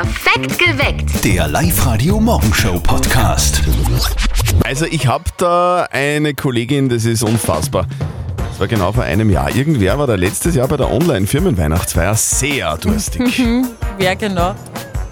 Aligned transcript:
Perfekt 0.00 0.58
geweckt. 0.58 1.24
Der 1.26 1.46
Live-Radio-Morgenshow-Podcast. 1.48 3.60
Also 4.64 4.86
ich 4.86 5.06
habe 5.06 5.24
da 5.36 5.86
eine 5.90 6.32
Kollegin, 6.32 6.88
das 6.88 7.04
ist 7.04 7.22
unfassbar. 7.22 7.84
Das 8.48 8.58
war 8.60 8.66
genau 8.66 8.92
vor 8.92 9.02
einem 9.04 9.28
Jahr. 9.28 9.54
Irgendwer 9.54 9.98
war 9.98 10.06
da 10.06 10.14
letztes 10.14 10.54
Jahr 10.54 10.68
bei 10.68 10.78
der 10.78 10.90
Online-Firmenweihnachtsfeier 10.90 12.14
sehr 12.14 12.78
durstig. 12.78 13.42
Wer 13.98 14.16
genau? 14.16 14.54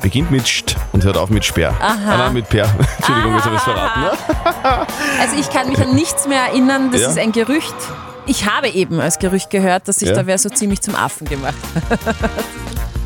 Beginnt 0.00 0.30
mit 0.30 0.46
St 0.46 0.74
und 0.92 1.04
hört 1.04 1.18
auf 1.18 1.28
mit 1.28 1.44
Sperr. 1.44 1.74
Aha. 1.82 1.94
Ah, 2.10 2.16
nein, 2.16 2.32
mit 2.32 2.48
Per. 2.48 2.64
Entschuldigung, 2.96 3.34
jetzt 3.34 3.44
habe 3.44 3.56
ich 3.56 3.60
es 3.60 3.64
verraten. 3.64 4.00
Ne? 4.00 4.10
Also 5.20 5.36
ich 5.38 5.50
kann 5.50 5.68
mich 5.68 5.78
an 5.82 5.94
nichts 5.94 6.26
mehr 6.26 6.40
erinnern, 6.44 6.90
das 6.92 7.02
Ja. 7.02 7.08
ist 7.10 7.18
ein 7.18 7.32
Gerücht. 7.32 7.74
Ich 8.24 8.46
habe 8.48 8.68
eben 8.68 8.98
als 9.00 9.18
Gerücht 9.18 9.50
gehört, 9.50 9.86
dass 9.86 9.96
sich 9.96 10.08
Ja. 10.08 10.14
da 10.14 10.26
wer 10.26 10.38
so 10.38 10.48
ziemlich 10.48 10.80
zum 10.80 10.94
Affen 10.94 11.28
gemacht 11.28 11.52
hat. 11.90 11.98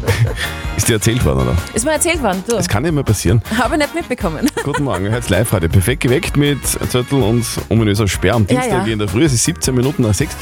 Ist 0.76 0.88
dir 0.88 0.94
erzählt 0.94 1.24
worden, 1.24 1.40
oder? 1.42 1.56
Ist 1.74 1.84
mir 1.84 1.92
erzählt 1.92 2.22
worden, 2.22 2.42
du. 2.46 2.56
Das 2.56 2.68
kann 2.68 2.84
ja 2.84 2.92
mal 2.92 3.04
passieren. 3.04 3.42
Habe 3.58 3.74
ich 3.74 3.80
nicht 3.80 3.94
mitbekommen. 3.94 4.48
Guten 4.64 4.84
Morgen, 4.84 5.12
heute 5.12 5.30
live 5.30 5.52
heute. 5.52 5.68
Perfekt 5.68 6.02
geweckt 6.02 6.36
mit 6.36 6.64
Zettel 6.66 7.22
und 7.22 7.44
ominöser 7.68 8.08
Sperr 8.08 8.34
am 8.34 8.42
Ja, 8.48 8.60
Dienstag 8.60 8.86
ja. 8.86 8.92
in 8.92 8.98
der 8.98 9.08
Früh. 9.08 9.24
Es 9.24 9.32
ist 9.32 9.44
17 9.44 9.74
Minuten 9.74 10.02
nach 10.02 10.14
6. 10.14 10.34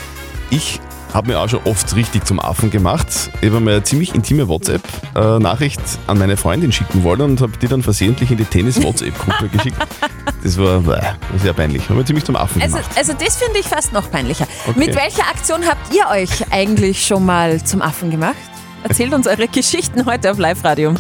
Ich 0.51 0.81
habe 1.13 1.29
mir 1.29 1.41
auch 1.41 1.49
schon 1.49 1.61
oft 1.65 1.95
richtig 1.97 2.25
zum 2.25 2.39
Affen 2.39 2.71
gemacht. 2.71 3.09
Ich 3.41 3.51
habe 3.51 3.59
mir 3.61 3.73
eine 3.73 3.83
ziemlich 3.83 4.15
intime 4.15 4.47
WhatsApp-Nachricht 4.47 5.81
an 6.07 6.19
meine 6.19 6.37
Freundin 6.37 6.71
schicken 6.71 7.03
wollen 7.03 7.23
und 7.23 7.41
habe 7.41 7.53
die 7.61 7.67
dann 7.67 7.83
versehentlich 7.83 8.31
in 8.31 8.37
die 8.37 8.45
Tennis-WhatsApp-Gruppe 8.45 9.49
geschickt. 9.53 9.77
Das 10.45 10.57
war 10.57 10.81
sehr 11.43 11.53
peinlich. 11.53 11.83
Habe 11.85 11.95
mir 11.97 12.05
ziemlich 12.05 12.25
zum 12.25 12.37
Affen 12.37 12.63
Also, 12.63 12.77
gemacht. 12.77 12.91
also 12.97 13.13
das 13.13 13.37
finde 13.37 13.59
ich 13.59 13.67
fast 13.67 13.93
noch 13.93 14.09
peinlicher. 14.11 14.47
Okay. 14.69 14.79
Mit 14.79 14.95
welcher 14.95 15.25
Aktion 15.29 15.67
habt 15.67 15.93
ihr 15.93 16.07
euch 16.11 16.31
eigentlich 16.53 17.05
schon 17.05 17.27
mal 17.27 17.63
zum 17.65 17.83
Affen 17.83 18.11
gemacht? 18.13 18.37
Erzählt 18.83 19.13
uns 19.13 19.27
eure 19.27 19.49
Geschichten 19.49 20.07
heute 20.07 20.31
auf 20.31 20.39
Live-Radio. 20.39 20.95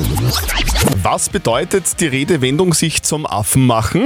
Was 1.02 1.30
bedeutet 1.30 2.00
die 2.00 2.06
Redewendung 2.09 2.74
sich 2.74 3.02
zum 3.02 3.24
Affen 3.24 3.64
machen? 3.66 4.04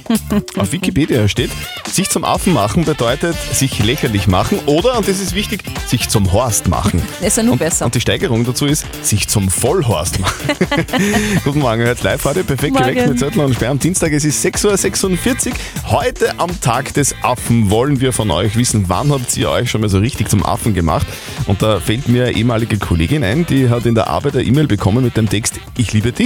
Auf 0.58 0.72
Wikipedia 0.72 1.28
steht, 1.28 1.50
sich 1.90 2.10
zum 2.10 2.24
Affen 2.24 2.52
machen 2.52 2.84
bedeutet 2.84 3.36
sich 3.52 3.82
lächerlich 3.82 4.26
machen 4.26 4.58
oder, 4.66 4.98
und 4.98 5.08
das 5.08 5.18
ist 5.20 5.34
wichtig, 5.34 5.62
sich 5.86 6.08
zum 6.10 6.32
Horst 6.32 6.68
machen. 6.68 7.00
Ist 7.22 7.36
ja 7.38 7.42
nur 7.42 7.52
Und, 7.52 7.58
besser. 7.60 7.86
und 7.86 7.94
die 7.94 8.00
Steigerung 8.00 8.44
dazu 8.44 8.66
ist, 8.66 8.84
sich 9.02 9.28
zum 9.28 9.48
Vollhorst 9.48 10.18
machen. 10.20 10.56
Guten 11.44 11.60
Morgen, 11.60 11.82
hört 11.82 12.02
live 12.02 12.24
heute, 12.24 12.44
perfekt 12.44 12.74
Morgen. 12.74 12.86
geweckt 12.88 13.08
mit 13.08 13.18
Zettel 13.18 13.40
und 13.42 13.54
Sperr 13.54 13.70
am 13.70 13.78
Dienstag. 13.78 14.12
Es 14.12 14.24
ist 14.24 14.44
6.46 14.44 15.46
Uhr. 15.48 15.54
Heute 15.90 16.38
am 16.38 16.60
Tag 16.60 16.92
des 16.94 17.14
Affen 17.22 17.70
wollen 17.70 18.00
wir 18.00 18.12
von 18.12 18.30
euch 18.30 18.56
wissen, 18.56 18.84
wann 18.88 19.10
habt 19.10 19.34
ihr 19.36 19.48
euch 19.50 19.70
schon 19.70 19.80
mal 19.80 19.88
so 19.88 19.98
richtig 19.98 20.28
zum 20.28 20.44
Affen 20.44 20.74
gemacht? 20.74 21.06
Und 21.46 21.62
da 21.62 21.80
fällt 21.80 22.08
mir 22.08 22.24
eine 22.26 22.36
ehemalige 22.36 22.76
Kollegin 22.78 23.24
ein, 23.24 23.46
die 23.46 23.70
hat 23.70 23.86
in 23.86 23.94
der 23.94 24.08
Arbeit 24.08 24.34
eine 24.34 24.44
E-Mail 24.44 24.66
bekommen 24.66 25.02
mit 25.04 25.16
dem 25.16 25.28
Text, 25.28 25.54
ich 25.78 25.92
liebe 25.92 26.12
dich. 26.12 26.25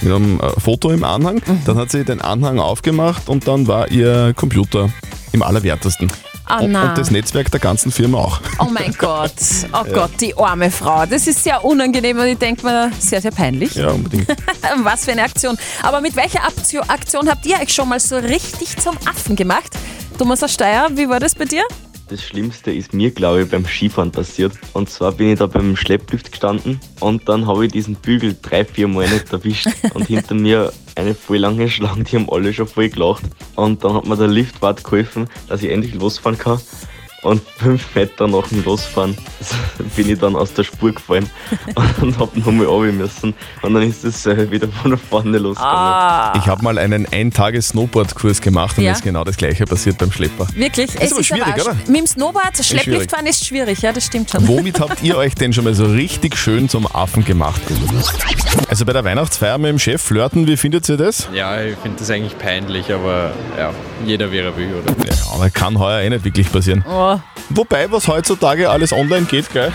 Mit 0.00 0.12
einem 0.12 0.40
äh, 0.40 0.60
Foto 0.60 0.90
im 0.90 1.04
Anhang. 1.04 1.42
Mhm. 1.44 1.62
Dann 1.64 1.76
hat 1.76 1.90
sie 1.90 2.04
den 2.04 2.20
Anhang 2.20 2.58
aufgemacht 2.58 3.28
und 3.28 3.48
dann 3.48 3.66
war 3.66 3.90
ihr 3.90 4.32
Computer 4.34 4.90
im 5.32 5.42
Allerwertesten. 5.42 6.10
Ah, 6.48 6.60
und, 6.60 6.74
und 6.74 6.96
das 6.96 7.10
Netzwerk 7.10 7.50
der 7.50 7.60
ganzen 7.60 7.92
Firma 7.92 8.18
auch. 8.18 8.40
Oh 8.58 8.68
mein 8.70 8.94
Gott, 8.98 9.34
oh 9.74 9.84
Gott, 9.92 10.12
die 10.20 10.34
arme 10.34 10.70
Frau. 10.70 11.04
Das 11.04 11.26
ist 11.26 11.44
sehr 11.44 11.62
unangenehm 11.62 12.18
und 12.18 12.26
ich 12.26 12.38
denke 12.38 12.64
mir, 12.64 12.90
sehr, 12.98 13.20
sehr 13.20 13.32
peinlich. 13.32 13.74
Ja, 13.74 13.90
unbedingt. 13.90 14.28
Was 14.82 15.04
für 15.04 15.12
eine 15.12 15.24
Aktion. 15.24 15.58
Aber 15.82 16.00
mit 16.00 16.16
welcher 16.16 16.44
Aktion, 16.44 17.28
habt 17.28 17.44
ihr 17.44 17.56
euch 17.60 17.72
schon 17.72 17.88
mal 17.88 18.00
so 18.00 18.16
richtig 18.16 18.78
zum 18.78 18.96
Affen 19.04 19.36
gemacht? 19.36 19.72
Thomas 20.16 20.42
aus 20.42 20.54
Steyr, 20.54 20.88
wie 20.94 21.08
war 21.08 21.20
das 21.20 21.34
bei 21.34 21.44
dir? 21.44 21.64
Das 22.08 22.22
Schlimmste 22.22 22.72
ist 22.72 22.94
mir, 22.94 23.10
glaube 23.10 23.42
ich, 23.42 23.50
beim 23.50 23.66
Skifahren 23.66 24.10
passiert. 24.10 24.52
Und 24.72 24.88
zwar 24.88 25.12
bin 25.12 25.32
ich 25.32 25.38
da 25.38 25.46
beim 25.46 25.76
Schlepplift 25.76 26.32
gestanden 26.32 26.80
und 27.00 27.28
dann 27.28 27.46
habe 27.46 27.66
ich 27.66 27.72
diesen 27.72 27.96
Bügel 27.96 28.34
drei, 28.40 28.64
vier 28.64 28.88
Mal 28.88 29.06
nicht 29.10 29.30
erwischt 29.30 29.68
und 29.94 30.06
hinter 30.06 30.34
mir 30.34 30.72
eine 30.94 31.14
voll 31.14 31.36
lange 31.36 31.68
Schlange, 31.68 32.04
die 32.04 32.16
haben 32.16 32.30
alle 32.30 32.54
schon 32.54 32.66
voll 32.66 32.88
gelacht. 32.88 33.24
Und 33.56 33.84
dann 33.84 33.92
hat 33.92 34.06
mir 34.06 34.16
der 34.16 34.28
Liftwart 34.28 34.84
geholfen, 34.84 35.28
dass 35.48 35.62
ich 35.62 35.70
endlich 35.70 35.94
losfahren 35.94 36.38
kann. 36.38 36.58
Und 37.22 37.42
fünf 37.56 37.94
Meter 37.96 38.28
nach 38.28 38.46
dem 38.46 38.62
Losfahren 38.64 39.16
bin 39.96 40.08
ich 40.08 40.18
dann 40.20 40.36
aus 40.36 40.52
der 40.54 40.62
Spur 40.62 40.92
gefallen 40.92 41.28
und 42.00 42.16
hab 42.18 42.36
nochmal 42.36 42.66
runter 42.66 42.92
müssen. 42.92 43.34
Und 43.62 43.74
dann 43.74 43.82
ist 43.82 44.04
es 44.04 44.24
wieder 44.24 44.68
von 44.68 44.96
vorne 44.96 45.38
losgegangen. 45.38 45.76
Ah, 45.76 46.32
Ich 46.36 46.46
habe 46.46 46.62
mal 46.62 46.78
einen 46.78 47.06
Ein-Tage-Snowboard-Kurs 47.10 48.40
gemacht 48.40 48.78
und 48.78 48.84
Ja. 48.84 48.90
mir 48.92 48.96
ist 48.96 49.02
genau 49.02 49.24
das 49.24 49.36
gleiche 49.36 49.64
passiert 49.64 49.98
beim 49.98 50.12
Schlepper. 50.12 50.46
wirklich? 50.54 50.94
Ist 50.94 51.12
aber 51.12 51.24
schwierig, 51.24 51.54
aber 51.54 51.62
oder? 51.62 51.74
Mit 51.88 51.96
dem 51.96 52.06
Snowboard, 52.06 52.54
schwierig. 52.64 52.82
Schleppliftfahren 52.84 53.26
ist 53.26 53.44
schwierig, 53.46 53.82
ja, 53.82 53.92
das 53.92 54.06
stimmt 54.06 54.30
schon. 54.30 54.46
Womit 54.46 54.78
habt 54.78 55.02
ihr 55.02 55.16
euch 55.16 55.34
denn 55.34 55.52
schon 55.52 55.64
mal 55.64 55.74
so 55.74 55.86
richtig 55.86 56.36
schön 56.36 56.68
zum 56.68 56.86
Affen 56.86 57.24
gemacht? 57.24 57.60
Also 58.68 58.84
bei 58.84 58.92
der 58.92 59.04
Weihnachtsfeier 59.04 59.56
mit 59.58 59.70
dem 59.70 59.78
Chef 59.78 60.02
flirten, 60.02 60.46
wie 60.46 60.56
findet 60.56 60.88
ihr 60.88 60.96
das? 60.96 61.28
Ja, 61.32 61.60
ich 61.62 61.76
finde 61.78 61.98
das 61.98 62.10
eigentlich 62.10 62.36
peinlich, 62.38 62.92
aber 62.92 63.32
ja, 63.58 63.70
jeder 64.04 64.30
wie 64.30 64.38
er 64.38 64.56
will, 64.56 64.68
oder? 64.74 64.94
Ja, 65.06 65.14
aber 65.34 65.48
kann 65.50 65.78
heuer 65.78 66.00
eh 66.02 66.10
nicht 66.10 66.24
wirklich 66.24 66.50
passieren. 66.52 66.84
Oh, 66.88 67.18
Wobei, 67.50 67.90
was 67.90 68.06
heutzutage 68.08 68.68
alles 68.68 68.92
online 68.92 69.24
geht, 69.24 69.50
gell? 69.50 69.72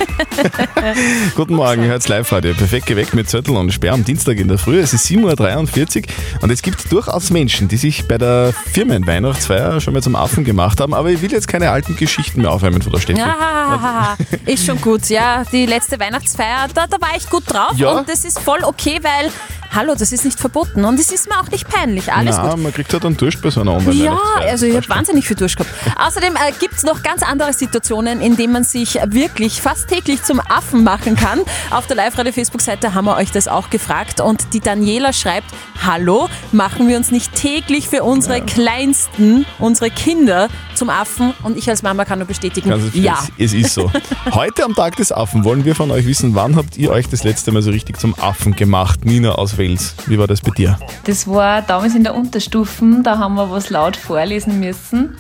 Guten 1.35 1.55
Morgen, 1.55 1.83
hört's 1.85 2.07
live 2.07 2.29
heute. 2.31 2.53
Perfekt 2.53 2.85
geweckt 2.85 3.15
mit 3.15 3.27
Zettel 3.29 3.55
und 3.57 3.71
Sperr 3.71 3.93
am 3.93 4.03
Dienstag 4.05 4.37
in 4.37 4.47
der 4.47 4.59
Früh. 4.59 4.79
Es 4.79 4.93
ist 4.93 5.07
7.43 5.07 6.03
Uhr 6.03 6.41
und 6.43 6.51
es 6.51 6.61
gibt 6.61 6.91
durchaus 6.91 7.31
Menschen, 7.31 7.67
die 7.67 7.77
sich 7.77 8.07
bei 8.07 8.19
der 8.19 8.53
Firmenweihnachtsfeier 8.73 9.81
schon 9.81 9.93
mal 9.95 10.03
zum 10.03 10.15
Affen 10.15 10.43
gemacht 10.43 10.79
haben, 10.79 10.93
aber 10.93 11.09
ich 11.09 11.21
will 11.23 11.31
jetzt 11.31 11.47
keine 11.47 11.71
alten 11.71 11.95
Geschichten 11.95 12.41
mehr 12.41 12.51
aufwärmen 12.51 12.81
von 12.83 12.91
der 12.91 12.99
Steffi. 12.99 13.19
ja, 13.19 14.15
ist 14.45 14.65
schon 14.67 14.79
gut, 14.79 15.09
ja. 15.09 15.43
Die 15.51 15.65
letzte 15.65 15.99
Weihnachtsfeier, 15.99 16.67
da, 16.75 16.85
da 16.85 17.01
war 17.01 17.15
ich 17.17 17.27
gut 17.27 17.43
drauf 17.51 17.71
Ja. 17.75 17.93
und 17.97 18.07
das 18.07 18.23
ist 18.23 18.39
voll 18.39 18.62
okay, 18.63 18.99
weil, 19.01 19.31
hallo, 19.71 19.95
das 19.97 20.11
ist 20.11 20.25
nicht 20.25 20.39
verboten 20.39 20.85
und 20.85 20.99
es 20.99 21.11
ist 21.11 21.27
mir 21.29 21.39
auch 21.39 21.49
nicht 21.49 21.67
peinlich. 21.67 22.11
Alles 22.11 22.35
gut. 22.35 22.45
Na, 22.49 22.55
man 22.55 22.73
kriegt 22.73 22.93
halt 22.93 23.05
einen 23.05 23.17
Durst 23.17 23.41
bei 23.41 23.49
so 23.49 23.61
einer 23.61 23.73
online 23.73 23.93
Ja, 23.93 24.19
also 24.41 24.65
ich 24.65 24.75
habe 24.75 24.87
wahnsinnig 24.89 25.27
viel 25.27 25.35
Durst 25.35 25.57
gehabt. 25.57 25.71
Außerdem 25.97 26.35
äh, 26.35 26.51
gibt 26.59 26.75
es 26.75 26.83
noch 26.83 27.03
ganz 27.03 27.23
andere 27.23 27.53
Situationen, 27.53 28.21
in 28.21 28.37
denen 28.37 28.53
man 28.53 28.63
sich 28.63 28.99
wirklich 29.05 29.61
fast 29.61 29.87
täglich 29.87 30.23
zum 30.23 30.39
Affen 30.39 30.83
machen 30.83 31.15
kann. 31.15 31.41
Auf 31.71 31.87
der 31.87 31.95
Live-Radio-Facebook-Seite 31.95 32.93
haben 32.93 33.05
wir 33.05 33.15
euch 33.15 33.31
das 33.31 33.47
auch 33.47 33.69
gefragt 33.69 34.21
und 34.21 34.53
die 34.53 34.59
Daniela 34.59 35.13
schreibt, 35.13 35.47
hallo, 35.85 36.29
machen 36.51 36.87
wir 36.87 36.97
uns 36.97 37.11
nicht 37.11 37.33
täglich 37.35 37.89
für 37.89 38.03
unsere 38.03 38.41
Kleinsten, 38.41 39.45
unsere 39.59 39.89
Kinder 39.89 40.49
zum 40.75 40.89
Affen? 40.89 41.33
Und 41.43 41.57
ich 41.57 41.69
als 41.69 41.83
Mama 41.83 42.05
kann 42.05 42.19
nur 42.19 42.27
bestätigen, 42.27 42.69
Ganz 42.69 42.93
ja. 42.93 43.19
Es, 43.37 43.53
es 43.53 43.53
ist 43.53 43.73
so. 43.73 43.91
Heute 44.31 44.63
am 44.63 44.75
Tag 44.75 44.95
des 44.97 45.11
Affen 45.11 45.43
wollen 45.43 45.65
wir 45.65 45.75
von 45.75 45.91
euch 45.91 46.05
wissen, 46.05 46.35
wann 46.35 46.55
habt 46.55 46.77
ihr 46.77 46.91
euch 46.91 47.09
das 47.09 47.23
letzte 47.23 47.51
Mal 47.51 47.61
so 47.61 47.71
richtig 47.71 47.99
zum 47.99 48.15
Affen 48.19 48.52
gemacht? 48.55 49.05
Nina 49.05 49.33
aus 49.33 49.57
Wels, 49.57 49.95
wie 50.07 50.17
war 50.17 50.27
das 50.27 50.41
bei 50.41 50.51
dir? 50.51 50.77
Das 51.05 51.27
war 51.27 51.61
damals 51.61 51.95
in 51.95 52.03
der 52.03 52.15
Unterstufen, 52.15 53.03
da 53.03 53.17
haben 53.17 53.35
wir 53.35 53.49
was 53.51 53.69
laut 53.69 53.95
vorlesen 53.95 54.59
müssen. 54.59 55.15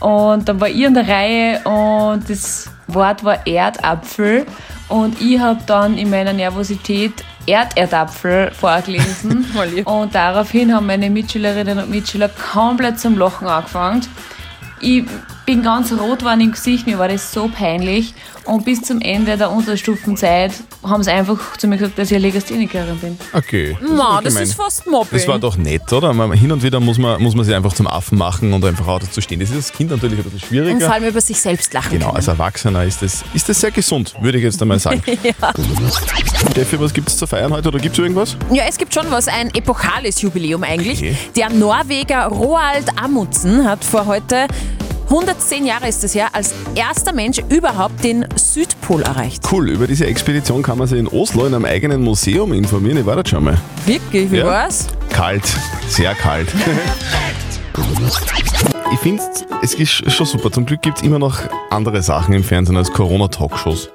Und 0.00 0.48
dann 0.48 0.60
war 0.60 0.68
ich 0.68 0.86
an 0.86 0.94
der 0.94 1.08
Reihe 1.08 1.60
und 1.64 2.28
das 2.28 2.70
Wort 2.86 3.24
war 3.24 3.46
Erdapfel. 3.46 4.46
Und 4.88 5.20
ich 5.20 5.38
habe 5.40 5.60
dann 5.66 5.98
in 5.98 6.10
meiner 6.10 6.32
Nervosität 6.32 7.12
Erderdapfel 7.46 8.50
vorgelesen. 8.52 9.46
Und 9.84 10.14
daraufhin 10.14 10.74
haben 10.74 10.86
meine 10.86 11.10
Mitschülerinnen 11.10 11.78
und 11.78 11.90
Mitschüler 11.90 12.28
komplett 12.28 12.98
zum 12.98 13.16
Lachen 13.16 13.46
angefangen. 13.46 14.06
Ich 14.80 15.04
bin 15.46 15.62
ganz 15.62 15.92
rot 15.92 16.18
geworden 16.18 16.40
im 16.40 16.52
Gesicht, 16.52 16.86
mir 16.86 16.98
war 16.98 17.08
das 17.08 17.32
so 17.32 17.48
peinlich. 17.48 18.12
Und 18.44 18.64
bis 18.64 18.82
zum 18.82 19.00
Ende 19.00 19.36
der 19.36 19.50
Unterstufenzeit 19.50 20.52
haben 20.84 21.02
sie 21.02 21.10
einfach 21.10 21.56
zu 21.56 21.66
mir 21.66 21.76
gesagt, 21.78 21.98
dass 21.98 22.10
ich 22.10 22.16
eine 22.16 22.26
Legasthenikerin 22.26 22.96
bin. 22.98 23.18
Okay. 23.32 23.76
Ma, 23.80 24.18
ist 24.18 24.36
das 24.36 24.40
ist 24.48 24.54
fast 24.54 24.86
Mobbing. 24.86 25.08
Das 25.18 25.26
war 25.26 25.38
doch 25.38 25.56
nett, 25.56 25.92
oder? 25.92 26.12
Hin 26.34 26.52
und 26.52 26.62
wieder 26.62 26.78
muss 26.78 26.98
man, 26.98 27.20
muss 27.20 27.34
man 27.34 27.44
sich 27.44 27.54
einfach 27.54 27.72
zum 27.72 27.86
Affen 27.88 28.18
machen 28.18 28.52
und 28.52 28.64
einfach 28.64 28.86
auch 28.86 29.00
dazu 29.00 29.20
stehen. 29.20 29.40
Das 29.40 29.50
ist 29.50 29.56
als 29.56 29.72
Kind 29.72 29.90
natürlich 29.90 30.18
ein 30.18 30.24
bisschen 30.24 30.34
und 30.34 30.40
vor 30.40 30.48
schwieriger. 30.48 30.92
allem 30.92 31.04
über 31.08 31.20
sich 31.20 31.40
selbst 31.40 31.72
lachen 31.72 31.90
Genau, 31.90 32.06
können. 32.06 32.16
als 32.16 32.28
Erwachsener 32.28 32.84
ist 32.84 33.02
das, 33.02 33.24
ist 33.34 33.48
das 33.48 33.60
sehr 33.60 33.72
gesund, 33.72 34.14
würde 34.20 34.38
ich 34.38 34.44
jetzt 34.44 34.60
einmal 34.62 34.78
sagen. 34.78 35.02
Steffi, 36.50 36.78
was 36.80 36.92
gibt 36.92 37.08
es 37.08 37.16
zu 37.16 37.26
feiern 37.26 37.52
heute 37.52 37.68
oder 37.68 37.78
gibt 37.78 37.94
es 37.94 37.98
irgendwas? 37.98 38.36
Ja, 38.52 38.64
es 38.68 38.78
gibt 38.78 38.94
schon 38.94 39.10
was, 39.10 39.26
ein 39.28 39.52
epochales 39.54 40.20
Jubiläum 40.22 40.62
eigentlich. 40.62 40.98
Okay. 41.00 41.16
Der 41.36 41.50
Norweger 41.50 42.26
Roald 42.26 42.86
Amundsen 43.02 43.68
hat 43.68 43.84
vor 43.84 44.06
heute 44.06 44.46
110 45.08 45.66
Jahre 45.66 45.88
ist 45.88 46.02
es 46.04 46.14
ja, 46.14 46.28
als 46.32 46.52
erster 46.74 47.12
Mensch 47.12 47.38
überhaupt 47.48 48.02
den 48.02 48.26
Südpol 48.34 49.02
erreicht. 49.02 49.42
Cool, 49.52 49.70
über 49.70 49.86
diese 49.86 50.06
Expedition 50.06 50.62
kann 50.62 50.78
man 50.78 50.88
sich 50.88 50.98
in 50.98 51.06
Oslo 51.08 51.46
in 51.46 51.54
einem 51.54 51.64
eigenen 51.64 52.02
Museum 52.02 52.52
informieren. 52.52 52.98
Ich 52.98 53.06
war 53.06 53.14
dort 53.14 53.28
schon 53.28 53.44
mal. 53.44 53.56
Wirklich, 53.86 54.30
wie 54.32 54.38
Ja. 54.38 54.46
war's? 54.46 54.86
Kalt, 55.10 55.44
sehr 55.88 56.14
kalt. 56.14 56.48
Ich 58.92 58.98
finde, 59.00 59.22
es 59.62 59.74
ist 59.74 60.10
schon 60.12 60.26
super. 60.26 60.50
Zum 60.50 60.66
Glück 60.66 60.82
gibt 60.82 60.98
es 60.98 61.02
immer 61.04 61.18
noch 61.18 61.38
andere 61.70 62.02
Sachen 62.02 62.34
im 62.34 62.42
Fernsehen 62.42 62.76
als 62.76 62.90
Corona-Talkshows. 62.92 63.90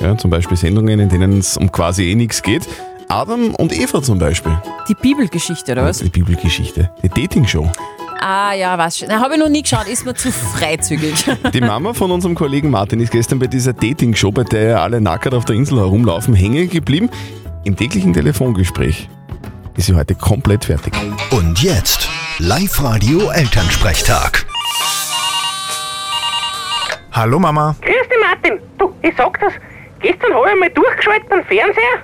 Ja, 0.00 0.16
zum 0.18 0.30
Beispiel 0.30 0.56
Sendungen, 0.56 0.98
in 1.00 1.08
denen 1.08 1.38
es 1.38 1.56
um 1.56 1.70
quasi 1.70 2.10
eh 2.10 2.14
nichts 2.14 2.42
geht. 2.42 2.66
Adam 3.08 3.54
und 3.54 3.72
Eva 3.78 4.02
zum 4.02 4.18
Beispiel. 4.18 4.56
Die 4.88 4.94
Bibelgeschichte, 4.94 5.72
oder 5.72 5.84
was? 5.84 5.98
Die 5.98 6.08
Bibelgeschichte. 6.10 6.90
Die 7.02 7.08
Dating-Show. 7.08 7.70
Ah 8.28 8.54
ja, 8.54 8.76
was 8.76 8.98
schon. 8.98 9.08
Habe 9.12 9.34
ich 9.34 9.40
noch 9.40 9.48
nie 9.48 9.62
geschaut, 9.62 9.86
ist 9.86 10.04
mir 10.04 10.12
zu 10.12 10.32
freizügig. 10.32 11.14
Die 11.54 11.60
Mama 11.60 11.92
von 11.92 12.10
unserem 12.10 12.34
Kollegen 12.34 12.70
Martin 12.70 12.98
ist 12.98 13.12
gestern 13.12 13.38
bei 13.38 13.46
dieser 13.46 13.72
Dating-Show, 13.72 14.32
bei 14.32 14.42
der 14.42 14.62
ja 14.62 14.82
alle 14.82 15.00
nackert 15.00 15.32
auf 15.32 15.44
der 15.44 15.54
Insel 15.54 15.78
herumlaufen, 15.78 16.34
hängen 16.34 16.68
geblieben. 16.68 17.08
im 17.62 17.76
täglichen 17.76 18.12
Telefongespräch 18.12 19.08
ist 19.76 19.86
sie 19.86 19.94
heute 19.94 20.16
komplett 20.16 20.64
fertig. 20.64 20.92
Und 21.30 21.62
jetzt 21.62 22.08
Live-Radio 22.40 23.30
Elternsprechtag. 23.30 24.44
Hallo 27.12 27.38
Mama. 27.38 27.76
Grüß 27.80 28.08
dich, 28.08 28.18
Martin. 28.20 28.58
Du, 28.76 28.92
ich 29.02 29.14
sag 29.16 29.38
das, 29.38 29.52
gestern 30.00 30.34
habe 30.34 30.48
ich 30.52 30.58
mal 30.58 30.70
durchgeschaltet 30.70 31.30
am 31.30 31.44
Fernseher. 31.44 32.02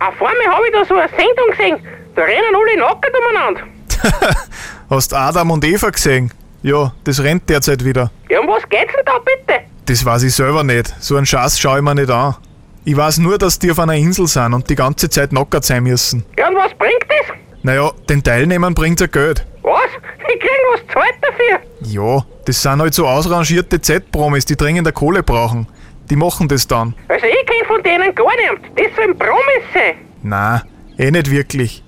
Auf 0.00 0.20
einmal 0.20 0.54
habe 0.54 0.66
ich 0.66 0.74
da 0.74 0.84
so 0.84 0.96
eine 0.96 1.08
Sendung 1.08 1.50
gesehen. 1.56 1.78
Da 2.14 2.24
rennen 2.24 2.54
alle 2.54 2.78
nackert 2.78 3.14
umeinander. 3.16 3.62
Hast 4.92 5.14
Adam 5.14 5.50
und 5.50 5.64
Eva 5.64 5.88
gesehen? 5.88 6.30
Ja, 6.62 6.92
das 7.04 7.22
rennt 7.22 7.48
derzeit 7.48 7.82
wieder. 7.82 8.10
Ja, 8.28 8.40
um 8.40 8.46
was 8.46 8.62
geht's 8.68 8.92
denn 8.94 9.06
da 9.06 9.18
bitte? 9.20 9.60
Das 9.86 10.04
weiß 10.04 10.22
ich 10.24 10.34
selber 10.34 10.62
nicht. 10.64 10.94
So 11.00 11.16
einen 11.16 11.24
Schatz 11.24 11.58
schaue 11.58 11.78
ich 11.78 11.82
mir 11.82 11.94
nicht 11.94 12.10
an. 12.10 12.36
Ich 12.84 12.94
weiß 12.94 13.16
nur, 13.16 13.38
dass 13.38 13.58
die 13.58 13.70
auf 13.70 13.78
einer 13.78 13.94
Insel 13.94 14.26
sind 14.26 14.52
und 14.52 14.68
die 14.68 14.74
ganze 14.74 15.08
Zeit 15.08 15.32
nackert 15.32 15.64
sein 15.64 15.84
müssen. 15.84 16.26
Ja, 16.38 16.50
und 16.50 16.56
was 16.56 16.74
bringt 16.74 17.06
das? 17.08 17.34
Naja, 17.62 17.90
den 18.10 18.22
Teilnehmern 18.22 18.74
bringt's 18.74 19.00
ja 19.00 19.06
Geld. 19.06 19.46
Was? 19.62 19.88
Die 20.30 20.38
kriegen 20.38 20.50
was 20.74 20.80
zahlt 20.92 21.14
dafür. 21.22 21.60
Ja, 21.90 22.26
das 22.44 22.60
sind 22.60 22.82
halt 22.82 22.92
so 22.92 23.06
ausrangierte 23.06 23.80
Z-Promis, 23.80 24.44
die 24.44 24.58
dringend 24.58 24.92
Kohle 24.92 25.22
brauchen. 25.22 25.68
Die 26.10 26.16
machen 26.16 26.48
das 26.48 26.66
dann. 26.66 26.94
Also 27.08 27.24
ich 27.24 27.46
kenn 27.46 27.66
von 27.66 27.82
denen 27.82 28.14
gar 28.14 28.26
nichts. 28.36 28.68
Das 28.76 28.94
sollen 28.94 29.18
Promis 29.18 29.64
sein. 29.72 29.94
Na, 30.22 30.64
eh 30.98 31.10
nicht 31.10 31.30
wirklich. 31.30 31.81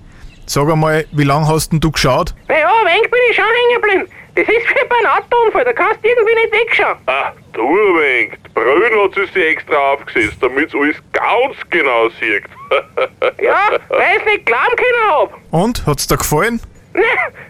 Sag 0.47 0.69
einmal, 0.69 1.05
wie 1.11 1.23
lange 1.23 1.47
hast 1.47 1.71
denn 1.71 1.79
du 1.79 1.91
geschaut? 1.91 2.35
Naja, 2.47 2.67
ein 2.67 2.85
wenig 2.95 3.09
bin 3.11 3.19
ich 3.29 3.35
schon 3.35 3.45
hängen 3.45 3.81
geblieben. 3.81 4.07
Das 4.35 4.43
ist 4.43 4.69
wie 4.69 4.87
bei 4.89 4.95
einem 4.97 5.23
Autounfall, 5.23 5.63
da 5.63 5.73
kannst 5.73 6.03
du 6.03 6.09
irgendwie 6.09 6.35
nicht 6.35 6.51
wegschauen. 6.53 6.97
Ah, 7.07 7.31
du 7.53 7.61
ein 7.61 7.95
wenig. 7.95 8.33
Die 8.45 8.49
Brühen 8.49 9.03
hat 9.03 9.15
sie 9.15 9.25
sich 9.33 9.43
extra 9.43 9.75
aufgesetzt, 9.93 10.37
damit 10.41 10.71
sie 10.71 10.77
alles 10.77 10.97
ganz 11.13 11.55
genau 11.69 12.09
sieht. 12.19 12.43
Ja, 13.41 13.57
weil 13.89 14.17
ich 14.17 14.25
nicht 14.25 14.45
glauben 14.45 14.75
können 14.75 15.11
hab. 15.11 15.37
Und, 15.51 15.85
hat's 15.85 16.07
dir 16.07 16.17
gefallen? 16.17 16.59
Ne, 16.93 17.01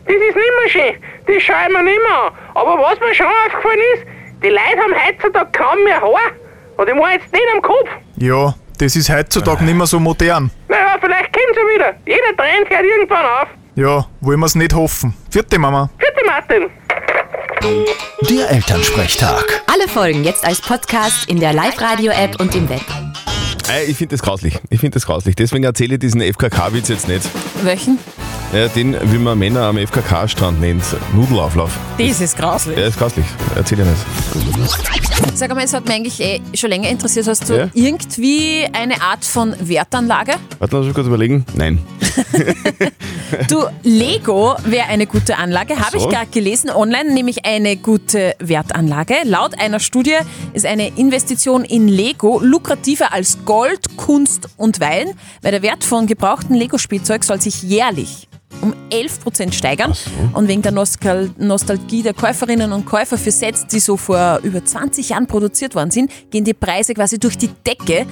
das 0.05 0.15
ist 0.15 0.35
nicht 0.35 0.35
mehr 0.35 0.69
schön. 0.69 0.95
Das 1.27 1.43
schau 1.43 1.53
ich 1.67 1.73
mir 1.73 1.83
nicht 1.83 1.99
mehr 2.01 2.21
an. 2.23 2.33
Aber 2.55 2.77
was 2.79 2.99
mir 2.99 3.13
schon 3.13 3.27
aufgefallen 3.27 3.79
ist, 3.95 4.03
die 4.43 4.49
Leute 4.49 4.77
haben 4.81 4.93
heutzutage 4.93 5.49
kaum 5.51 5.83
mehr 5.83 6.01
Haar. 6.01 6.31
Und 6.77 6.89
ich 6.89 6.95
meine 6.95 7.13
jetzt 7.21 7.31
nicht 7.31 7.43
am 7.53 7.61
Kopf. 7.61 7.89
Ja, 8.17 8.53
das 8.79 8.95
ist 8.95 9.09
heutzutage 9.09 9.63
nicht 9.63 9.75
mehr 9.75 9.85
so 9.87 9.99
modern. 9.99 10.51
Naja, 10.75 10.97
vielleicht 10.99 11.31
kommt 11.31 11.55
sie 11.55 11.73
wieder. 11.73 11.93
Jeder 12.05 12.35
Trend 12.35 12.69
hört 12.69 12.83
irgendwann 12.83 13.25
auf. 13.25 13.47
Ja, 13.75 14.05
wollen 14.19 14.39
wir's 14.41 14.55
nicht 14.55 14.73
hoffen. 14.73 15.13
Vierte 15.29 15.57
Mama. 15.57 15.89
Vierte 15.97 16.25
Martin. 16.25 16.69
Der 18.29 18.51
Elternsprechtag. 18.51 19.63
Alle 19.71 19.87
Folgen 19.87 20.25
jetzt 20.25 20.45
als 20.45 20.59
Podcast 20.59 21.29
in 21.29 21.39
der 21.39 21.53
Live-Radio-App 21.53 22.41
und 22.41 22.53
im 22.55 22.67
Web. 22.67 22.81
Äh, 23.71 23.85
ich 23.85 23.95
finde 23.95 24.17
das 24.17 24.21
grauslich. 24.21 24.59
Ich 24.69 24.81
finde 24.81 24.95
das 24.95 25.05
grauslich. 25.05 25.37
Deswegen 25.37 25.63
erzähle 25.63 25.93
ich 25.93 25.99
diesen 26.01 26.19
FKK-Witz 26.21 26.89
jetzt 26.89 27.07
nicht. 27.07 27.23
Welchen? 27.63 27.97
Ja, 28.55 28.69
den, 28.69 28.95
wie 29.11 29.17
man 29.17 29.37
Männer 29.37 29.63
am 29.63 29.77
FKK-Strand 29.77 30.61
nennt, 30.61 30.81
Nudelauflauf. 31.13 31.77
Das 31.97 32.21
ist 32.21 32.37
grauslich. 32.37 32.77
Ja, 32.77 32.85
ist 32.87 32.97
grauslich. 32.97 33.25
Erzähl 33.53 33.79
ich 33.81 33.85
nicht. 33.85 35.37
Sag 35.37 35.53
mal, 35.53 35.65
es 35.65 35.73
hat 35.73 35.85
mich 35.85 35.93
eigentlich 35.93 36.21
eh 36.21 36.39
schon 36.53 36.69
länger 36.69 36.87
interessiert. 36.87 37.27
Hast 37.27 37.49
du 37.49 37.53
Ja? 37.57 37.69
irgendwie 37.73 38.65
eine 38.71 39.01
Art 39.01 39.25
von 39.25 39.53
Wertanlage? 39.59 40.35
Warte, 40.59 40.77
lass 40.77 40.85
mich 40.85 40.95
kurz 40.95 41.07
überlegen. 41.07 41.45
Nein. 41.55 41.79
Du, 43.49 43.65
Lego 43.83 44.55
wäre 44.65 44.85
eine 44.87 45.07
gute 45.07 45.37
Anlage, 45.37 45.77
habe 45.77 45.99
So. 45.99 46.05
ich 46.07 46.13
gerade 46.13 46.27
gelesen 46.27 46.69
online, 46.69 47.11
nämlich 47.11 47.43
eine 47.45 47.75
gute 47.75 48.35
Wertanlage. 48.39 49.15
Laut 49.25 49.59
einer 49.59 49.79
Studie 49.79 50.15
ist 50.53 50.65
eine 50.65 50.89
Investition 50.89 51.65
in 51.65 51.87
Lego 51.87 52.39
lukrativer 52.41 53.11
als 53.11 53.39
Gold, 53.43 53.97
Kunst 53.97 54.47
und 54.57 54.79
Wein, 54.79 55.07
weil 55.41 55.51
der 55.51 55.63
Wert 55.63 55.83
von 55.83 56.05
gebrauchten 56.07 56.53
Lego-Spielzeug 56.53 57.23
soll 57.23 57.41
sich 57.41 57.63
jährlich 57.63 58.27
um 58.65 58.73
11% 58.91 59.53
steigern. 59.53 59.93
Und 60.33 60.47
wegen 60.47 60.61
der 60.61 60.71
Nostal 60.71 61.29
Nostalgie 61.37 62.01
der 62.03 62.13
Käuferinnen 62.13 62.71
und 62.71 62.85
Käufer 62.85 63.17
für 63.17 63.31
Sets, 63.31 63.67
die 63.67 63.79
so 63.79 63.97
vor 63.97 64.39
über 64.43 64.63
20 64.63 65.09
Jahren 65.09 65.27
produziert 65.27 65.75
worden 65.75 65.91
sind, 65.91 66.11
gehen 66.31 66.43
die 66.43 66.53
Preise 66.53 66.93
quasi 66.93 67.19
durch 67.19 67.37
die 67.37 67.49
Decke. 67.65 68.05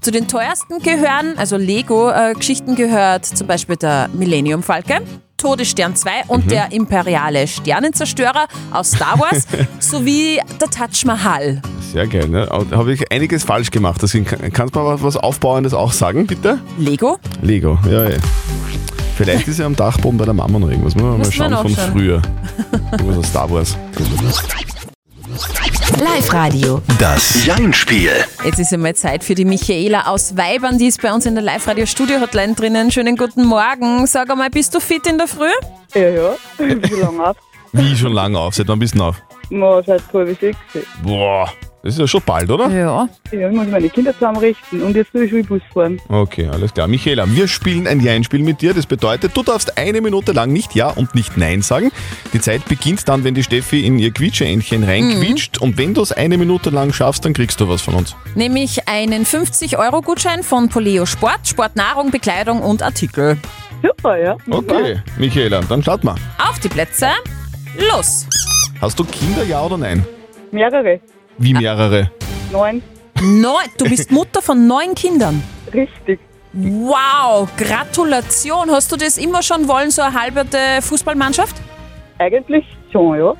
Zu 0.00 0.10
den 0.10 0.26
teuersten 0.28 0.78
gehören, 0.80 1.34
also 1.36 1.56
Lego-Geschichten 1.58 2.74
gehört 2.74 3.26
zum 3.26 3.46
Beispiel 3.46 3.76
der 3.76 4.08
Millennium 4.14 4.62
Falke, 4.62 5.00
Todesstern 5.36 5.94
2 5.96 6.10
und 6.28 6.50
der 6.50 6.72
imperiale 6.72 7.46
Sternenzerstörer 7.46 8.46
aus 8.72 8.92
Star 8.92 9.18
Wars 9.18 9.46
sowie 9.78 10.40
der 10.60 10.68
Taj 10.68 10.88
Mahal. 11.06 11.60
Sehr 11.92 12.06
geil, 12.06 12.28
ne? 12.28 12.46
Da 12.70 12.76
habe 12.76 12.92
ich 12.92 13.10
einiges 13.12 13.44
falsch 13.44 13.70
gemacht. 13.70 14.00
Deswegen 14.02 14.24
kann- 14.26 14.52
kannst 14.52 14.74
du 14.76 14.80
mal 14.80 15.02
was 15.02 15.16
Aufbauendes 15.16 15.74
auch 15.74 15.92
sagen, 15.92 16.26
bitte? 16.26 16.58
Lego? 16.78 17.18
Lego, 17.42 17.78
ja, 17.90 18.08
ja. 18.08 18.16
Vielleicht 19.22 19.48
ist 19.48 19.60
er 19.60 19.66
am 19.66 19.76
Dachboden 19.76 20.16
bei 20.16 20.24
der 20.24 20.32
Mama 20.32 20.58
noch 20.58 20.70
irgendwas. 20.70 20.94
Müssen 20.94 21.10
wir 21.10 21.18
mal 21.18 21.30
schauen 21.30 21.52
von 21.52 21.72
nachschauen. 21.72 21.92
früher. 21.92 22.22
Irgendwas 22.92 23.18
aus 23.18 23.26
Star 23.26 23.50
Wars. 23.50 23.76
Live-Radio. 25.98 26.80
Das 26.98 27.44
Jein-Spiel. 27.44 28.12
Jetzt 28.46 28.58
ist 28.58 28.72
einmal 28.72 28.94
Zeit 28.94 29.22
für 29.22 29.34
die 29.34 29.44
Michaela 29.44 30.06
aus 30.06 30.38
Weibern, 30.38 30.78
die 30.78 30.86
ist 30.86 31.02
bei 31.02 31.12
uns 31.12 31.26
in 31.26 31.34
der 31.34 31.44
Live-Radio-Studio-Hotline 31.44 32.54
drinnen. 32.54 32.90
Schönen 32.90 33.16
guten 33.16 33.44
Morgen. 33.44 34.06
Sag 34.06 34.30
einmal, 34.30 34.48
bist 34.48 34.74
du 34.74 34.80
fit 34.80 35.06
in 35.06 35.18
der 35.18 35.28
Früh? 35.28 35.52
Ja, 35.94 36.08
ja. 36.08 36.34
Wie 36.56 36.94
lange 36.94 37.22
auf? 37.22 37.36
Wie 37.72 37.94
schon 37.94 38.14
lange 38.14 38.38
auf? 38.38 38.54
Seit 38.54 38.68
wann 38.68 38.78
bist 38.78 38.94
du 38.96 39.02
auf? 39.02 39.16
Mal 39.50 39.84
seit 39.84 40.02
halb 40.14 40.40
sechs. 40.40 40.58
Boah, 41.02 41.52
das 41.82 41.94
ist 41.94 41.98
ja 41.98 42.06
schon 42.06 42.22
bald, 42.26 42.50
oder? 42.50 42.68
Ja. 42.70 43.08
Ja, 43.32 43.48
ich 43.48 43.56
muss 43.56 43.66
meine 43.68 43.88
Kinder 43.88 44.12
zusammenrichten 44.12 44.82
und 44.82 44.94
jetzt 44.94 45.14
will 45.14 45.22
ich 45.22 45.30
Schulbus 45.30 45.62
fahren. 45.72 46.00
Okay, 46.08 46.46
alles 46.48 46.74
klar. 46.74 46.88
Michaela, 46.88 47.26
wir 47.30 47.48
spielen 47.48 47.86
ein 47.86 48.00
Ja-Spiel 48.00 48.42
mit 48.42 48.60
dir. 48.60 48.74
Das 48.74 48.84
bedeutet, 48.86 49.34
du 49.34 49.42
darfst 49.42 49.78
eine 49.78 50.00
Minute 50.00 50.32
lang 50.32 50.52
nicht 50.52 50.74
Ja 50.74 50.88
und 50.90 51.14
nicht 51.14 51.38
Nein 51.38 51.62
sagen. 51.62 51.90
Die 52.32 52.40
Zeit 52.40 52.66
beginnt 52.66 53.08
dann, 53.08 53.24
wenn 53.24 53.34
die 53.34 53.42
Steffi 53.42 53.86
in 53.86 53.98
ihr 53.98 54.10
Quietscheentchen 54.10 54.84
reinquietscht. 54.84 55.58
Und 55.58 55.78
wenn 55.78 55.94
du 55.94 56.02
es 56.02 56.12
eine 56.12 56.36
Minute 56.36 56.70
lang 56.70 56.92
schaffst, 56.92 57.24
dann 57.24 57.32
kriegst 57.32 57.60
du 57.60 57.68
was 57.68 57.80
von 57.80 57.94
uns. 57.94 58.14
Nämlich 58.34 58.86
einen 58.86 59.24
50-Euro-Gutschein 59.24 60.42
von 60.42 60.68
Poleo 60.68 61.06
Sport, 61.06 61.48
Sportnahrung, 61.48 62.10
Bekleidung 62.10 62.60
und 62.60 62.82
Artikel. 62.82 63.38
Super, 63.82 64.18
ja. 64.18 64.36
Okay, 64.50 65.00
Michaela, 65.18 65.60
dann 65.62 65.82
starten 65.82 66.08
wir. 66.08 66.16
Auf 66.38 66.58
die 66.58 66.68
Plätze, 66.68 67.08
los! 67.90 68.26
Hast 68.80 68.98
du 68.98 69.04
Kinder, 69.04 69.44
ja 69.44 69.62
oder 69.62 69.78
nein? 69.78 70.04
Mehrere. 70.52 71.00
Wie 71.40 71.54
mehrere? 71.54 72.10
Neun. 72.52 72.82
Neun, 73.22 73.64
du 73.78 73.86
bist 73.88 74.10
Mutter 74.12 74.42
von 74.42 74.66
neun 74.66 74.94
Kindern. 74.94 75.42
Richtig. 75.72 76.20
Wow, 76.52 77.48
Gratulation. 77.56 78.70
Hast 78.70 78.92
du 78.92 78.96
das 78.96 79.16
immer 79.16 79.42
schon 79.42 79.66
wollen, 79.66 79.90
so 79.90 80.02
eine 80.02 80.20
halberte 80.20 80.58
Fußballmannschaft? 80.82 81.56
Eigentlich 82.18 82.64
schon, 82.92 83.18
ja. 83.18 83.34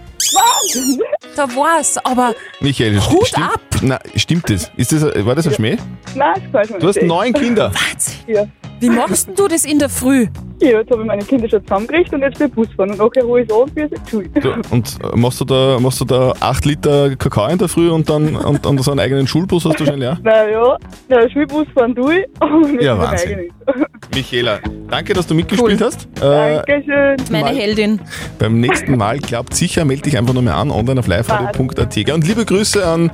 Da 1.37 1.55
war's, 1.55 1.99
aber 1.99 2.35
Michael, 2.61 2.99
sti- 2.99 3.11
Hut 3.13 3.27
stimmt, 3.27 3.47
ab. 3.53 3.61
Na, 3.83 3.99
stimmt 4.17 4.49
das? 4.49 4.71
Ist 4.77 4.93
das 4.93 5.03
war 5.27 5.35
das 5.35 5.47
ein 5.47 5.55
Schmäh? 5.55 5.77
Nein, 6.15 6.35
das 6.35 6.43
gefällt 6.45 6.71
mir 6.71 6.79
Du 6.79 6.89
hast 6.89 6.97
nicht. 6.97 7.07
neun 7.07 7.33
Kinder. 7.35 7.71
Wahnsinn. 7.75 8.15
Ja. 8.27 8.47
Wie 8.81 8.91
machst 8.91 9.29
denn 9.29 9.35
du 9.35 9.47
das 9.49 9.65
in 9.65 9.79
der 9.79 9.89
Früh? 9.89 10.27
Ja, 10.63 10.79
jetzt 10.81 10.91
habe 10.91 11.01
ich 11.03 11.07
meine 11.07 11.25
Kinder 11.25 11.49
schon 11.49 11.63
zusammengekriegt 11.63 12.13
und 12.13 12.21
jetzt 12.21 12.39
will 12.39 12.47
ich 12.49 12.53
Bus 12.53 12.69
fahren. 12.77 12.91
Und 12.91 12.99
nachher 12.99 13.23
hole 13.27 13.43
ich 13.43 13.49
es 13.51 13.57
an 13.57 13.69
für 13.75 13.89
die 13.99 14.11
Schule. 14.11 14.29
Du, 14.41 14.53
und 14.75 14.99
machst 15.17 15.41
du 15.41 15.45
da 15.47 15.79
machst 15.81 16.01
du 16.01 16.05
da 16.05 16.35
acht 16.41 16.67
Liter 16.67 17.17
Kakao 17.17 17.47
in 17.49 17.57
der 17.59 17.69
Früh 17.69 17.89
und 17.91 18.09
dann 18.11 18.37
und, 18.37 18.67
und 18.67 18.83
so 18.83 18.91
einen 18.91 19.01
eigenen 19.01 19.27
Schulbus 19.27 19.65
hast 19.65 19.81
du 19.81 19.87
schon 19.87 19.99
leer? 19.99 20.19
Naja, 20.23 20.77
der 21.09 21.31
Schulbus 21.31 21.67
fahren 21.75 21.95
ich. 21.97 22.43
Und 22.43 22.73
jetzt 22.75 22.83
Ja, 22.85 22.99
Wahnsinn. 22.99 23.31
eigenes. 23.31 23.87
Michaela, 24.15 24.59
danke, 24.91 25.15
dass 25.15 25.27
du 25.27 25.35
mitgespielt 25.35 25.81
hast. 25.81 26.09
Äh, 26.21 26.21
Dankeschön. 26.57 27.17
Meine 27.31 27.45
Mal- 27.45 27.55
Heldin. 27.57 28.01
beim 28.39 28.61
nächsten 28.61 28.97
Mal 28.99 29.19
klappt 29.19 29.55
sicher, 29.55 29.85
melde 29.87 30.03
dich 30.03 30.19
einfach 30.19 30.35
nochmal 30.35 30.55
an, 30.55 30.71
online 30.71 31.01
auf 31.01 31.07
liveradio.at. 31.07 32.11
Und 32.13 32.27
liebe 32.27 32.45
Grüße 32.45 32.87
an, 32.87 33.11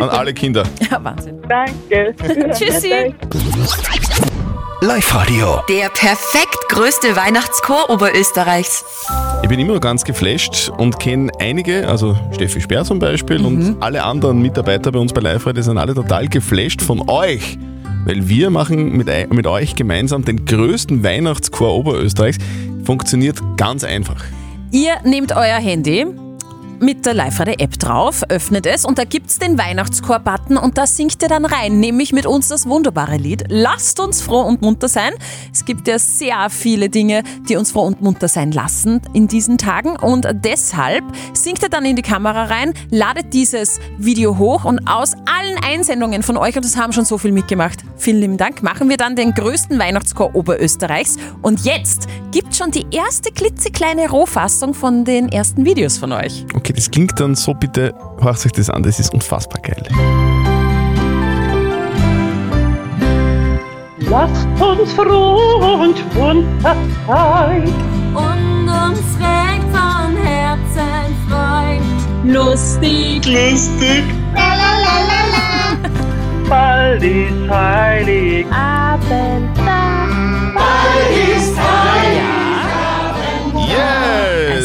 an 0.00 0.08
alle 0.08 0.32
Kinder. 0.34 0.64
Ja, 0.90 1.02
Wahnsinn. 1.04 1.38
Danke. 1.48 2.14
Tschüssi. 2.52 3.14
Live-Radio. 4.82 5.60
Der 5.68 5.90
perfekt 5.90 6.56
größte 6.70 7.14
Weihnachtschor 7.14 7.90
Oberösterreichs. 7.90 8.82
Ich 9.42 9.48
bin 9.50 9.60
immer 9.60 9.74
noch 9.74 9.80
ganz 9.80 10.04
geflasht 10.04 10.70
und 10.70 10.98
kenne 10.98 11.30
einige, 11.38 11.86
also 11.86 12.16
Steffi 12.32 12.62
Speer 12.62 12.84
zum 12.84 12.98
Beispiel 12.98 13.44
und 13.44 13.76
alle 13.80 14.02
anderen 14.02 14.40
Mitarbeiter 14.40 14.90
bei 14.90 14.98
uns 14.98 15.12
bei 15.12 15.20
Live 15.20 15.46
Radio 15.46 15.62
sind 15.62 15.76
alle 15.76 15.94
total 15.94 16.28
geflasht 16.28 16.80
von 16.80 17.10
euch. 17.10 17.58
Weil 18.06 18.26
wir 18.26 18.48
machen 18.48 18.96
mit, 18.96 19.08
mit 19.30 19.46
euch 19.46 19.76
gemeinsam 19.76 20.24
den 20.24 20.46
größten 20.46 21.04
Weihnachtschor 21.04 21.74
Oberösterreichs. 21.74 22.38
Funktioniert 22.84 23.38
ganz 23.58 23.84
einfach. 23.84 24.24
Ihr 24.70 24.94
nehmt 25.04 25.32
euer 25.32 25.58
Handy, 25.58 26.06
mit 26.80 27.04
der 27.04 27.14
Live-Radio-App 27.14 27.78
drauf, 27.78 28.22
öffnet 28.28 28.66
es 28.66 28.84
und 28.84 28.98
da 28.98 29.04
gibt's 29.04 29.38
den 29.38 29.58
Weihnachtschor-Button 29.58 30.56
und 30.56 30.78
da 30.78 30.86
singt 30.86 31.22
ihr 31.22 31.28
dann 31.28 31.44
rein, 31.44 31.78
nämlich 31.78 32.12
mit 32.12 32.24
uns 32.24 32.48
das 32.48 32.66
wunderbare 32.66 33.16
Lied. 33.16 33.44
Lasst 33.48 34.00
uns 34.00 34.22
froh 34.22 34.40
und 34.40 34.62
munter 34.62 34.88
sein. 34.88 35.12
Es 35.52 35.64
gibt 35.64 35.86
ja 35.88 35.98
sehr 35.98 36.48
viele 36.48 36.88
Dinge, 36.88 37.22
die 37.48 37.56
uns 37.56 37.72
froh 37.72 37.82
und 37.82 38.00
munter 38.00 38.28
sein 38.28 38.50
lassen 38.52 39.02
in 39.12 39.28
diesen 39.28 39.58
Tagen 39.58 39.96
und 39.96 40.26
deshalb 40.32 41.04
singt 41.34 41.62
ihr 41.62 41.68
dann 41.68 41.84
in 41.84 41.96
die 41.96 42.02
Kamera 42.02 42.44
rein, 42.44 42.72
ladet 42.90 43.34
dieses 43.34 43.78
Video 43.98 44.38
hoch 44.38 44.64
und 44.64 44.86
aus 44.88 45.12
allen 45.26 45.58
Einsendungen 45.62 46.22
von 46.22 46.38
euch, 46.38 46.56
und 46.56 46.64
das 46.64 46.76
haben 46.76 46.92
schon 46.92 47.04
so 47.04 47.18
viel 47.18 47.32
mitgemacht, 47.32 47.80
vielen 47.96 48.20
lieben 48.20 48.36
Dank, 48.38 48.62
machen 48.62 48.88
wir 48.88 48.96
dann 48.96 49.16
den 49.16 49.34
größten 49.34 49.78
Weihnachtschor 49.78 50.34
Oberösterreichs 50.34 51.16
und 51.42 51.60
jetzt 51.64 52.06
gibt 52.32 52.56
schon 52.56 52.70
die 52.70 52.86
erste 52.90 53.30
klitzekleine 53.32 54.08
Rohfassung 54.08 54.72
von 54.72 55.04
den 55.04 55.28
ersten 55.28 55.64
Videos 55.64 55.98
von 55.98 56.12
euch. 56.12 56.46
Okay, 56.54 56.69
das 56.72 56.90
klingt 56.90 57.18
dann 57.18 57.34
so, 57.34 57.54
bitte 57.54 57.94
hört 58.20 58.44
euch 58.44 58.52
das 58.52 58.70
an, 58.70 58.82
das 58.82 58.98
ist 59.00 59.12
unfassbar 59.12 59.60
geil. 59.62 59.82
Lasst 63.98 64.46
uns 64.60 64.92
froh 64.92 65.82
und 65.82 66.14
munter 66.14 66.76
sein. 67.06 67.62
und 68.14 68.68
uns 68.68 69.18
recht 69.18 69.66
von 69.72 70.16
Herzen 70.16 71.14
freuen. 71.28 72.32
Lustig, 72.32 73.24
lustig, 73.26 74.04
Bald 76.48 77.02
ist 77.04 77.48
heilig. 77.48 78.46
Abend 78.52 79.56
da. 79.56 80.08
Bald 80.52 81.36
ist 81.36 81.56
Yes! 81.56 81.89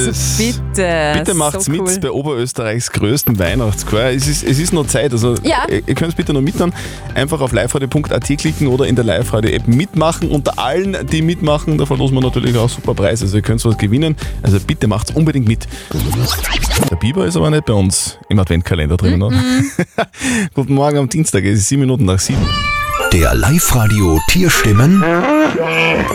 Also 0.08 0.44
bitte. 0.44 1.12
Bitte 1.18 1.34
macht's 1.34 1.66
so 1.66 1.72
mit 1.72 1.82
cool. 1.82 2.00
bei 2.00 2.12
Oberösterreichs 2.12 2.92
größten 2.92 3.38
Weihnachtschor. 3.40 4.00
Es 4.02 4.28
ist, 4.28 4.44
es 4.44 4.60
ist 4.60 4.74
noch 4.74 4.88
Zeit, 4.88 5.12
also 5.12 5.36
Ja. 5.44 5.66
ihr, 5.70 5.82
ihr 5.88 5.96
könnt 5.96 6.10
es 6.12 6.16
bitte 6.16 6.34
noch 6.34 6.42
mitmachen. 6.42 6.74
Einfach 7.14 7.42
auf 7.42 7.52
liveradio.at 7.52 8.28
klicken 8.38 8.68
oder 8.68 8.86
in 8.88 8.96
der 8.96 9.06
Live-Radio-App 9.06 9.68
mitmachen. 9.68 10.30
Unter 10.30 10.60
allen, 10.60 10.98
die 11.12 11.22
mitmachen, 11.22 11.78
da 11.78 11.86
verlosen 11.86 12.16
wir 12.16 12.22
natürlich 12.22 12.58
auch 12.58 12.70
super 12.70 12.94
Preise. 12.94 13.26
Also 13.26 13.38
ihr 13.38 13.42
könnt 13.44 13.64
was 13.66 13.78
gewinnen. 13.78 14.16
Also 14.44 14.60
bitte 14.60 14.88
macht's 14.88 15.12
unbedingt 15.12 15.48
mit. 15.48 15.68
Der 16.90 16.96
Biber 16.98 17.26
ist 17.26 17.38
aber 17.38 17.50
nicht 17.50 17.66
bei 17.66 17.74
uns 17.74 18.18
im 18.30 18.40
Adventkalender 18.40 18.98
drin, 18.98 19.22
oder? 19.22 19.38
Guten 20.54 20.74
Morgen 20.74 20.98
am 20.98 21.10
Dienstag, 21.10 21.44
es 21.46 21.60
ist 21.60 21.70
sieben 21.70 21.82
Minuten 21.82 22.06
nach 22.06 22.20
sieben. 22.20 22.46
Der 23.16 23.34
Live-Radio 23.34 24.20
Tierstimmen 24.28 25.02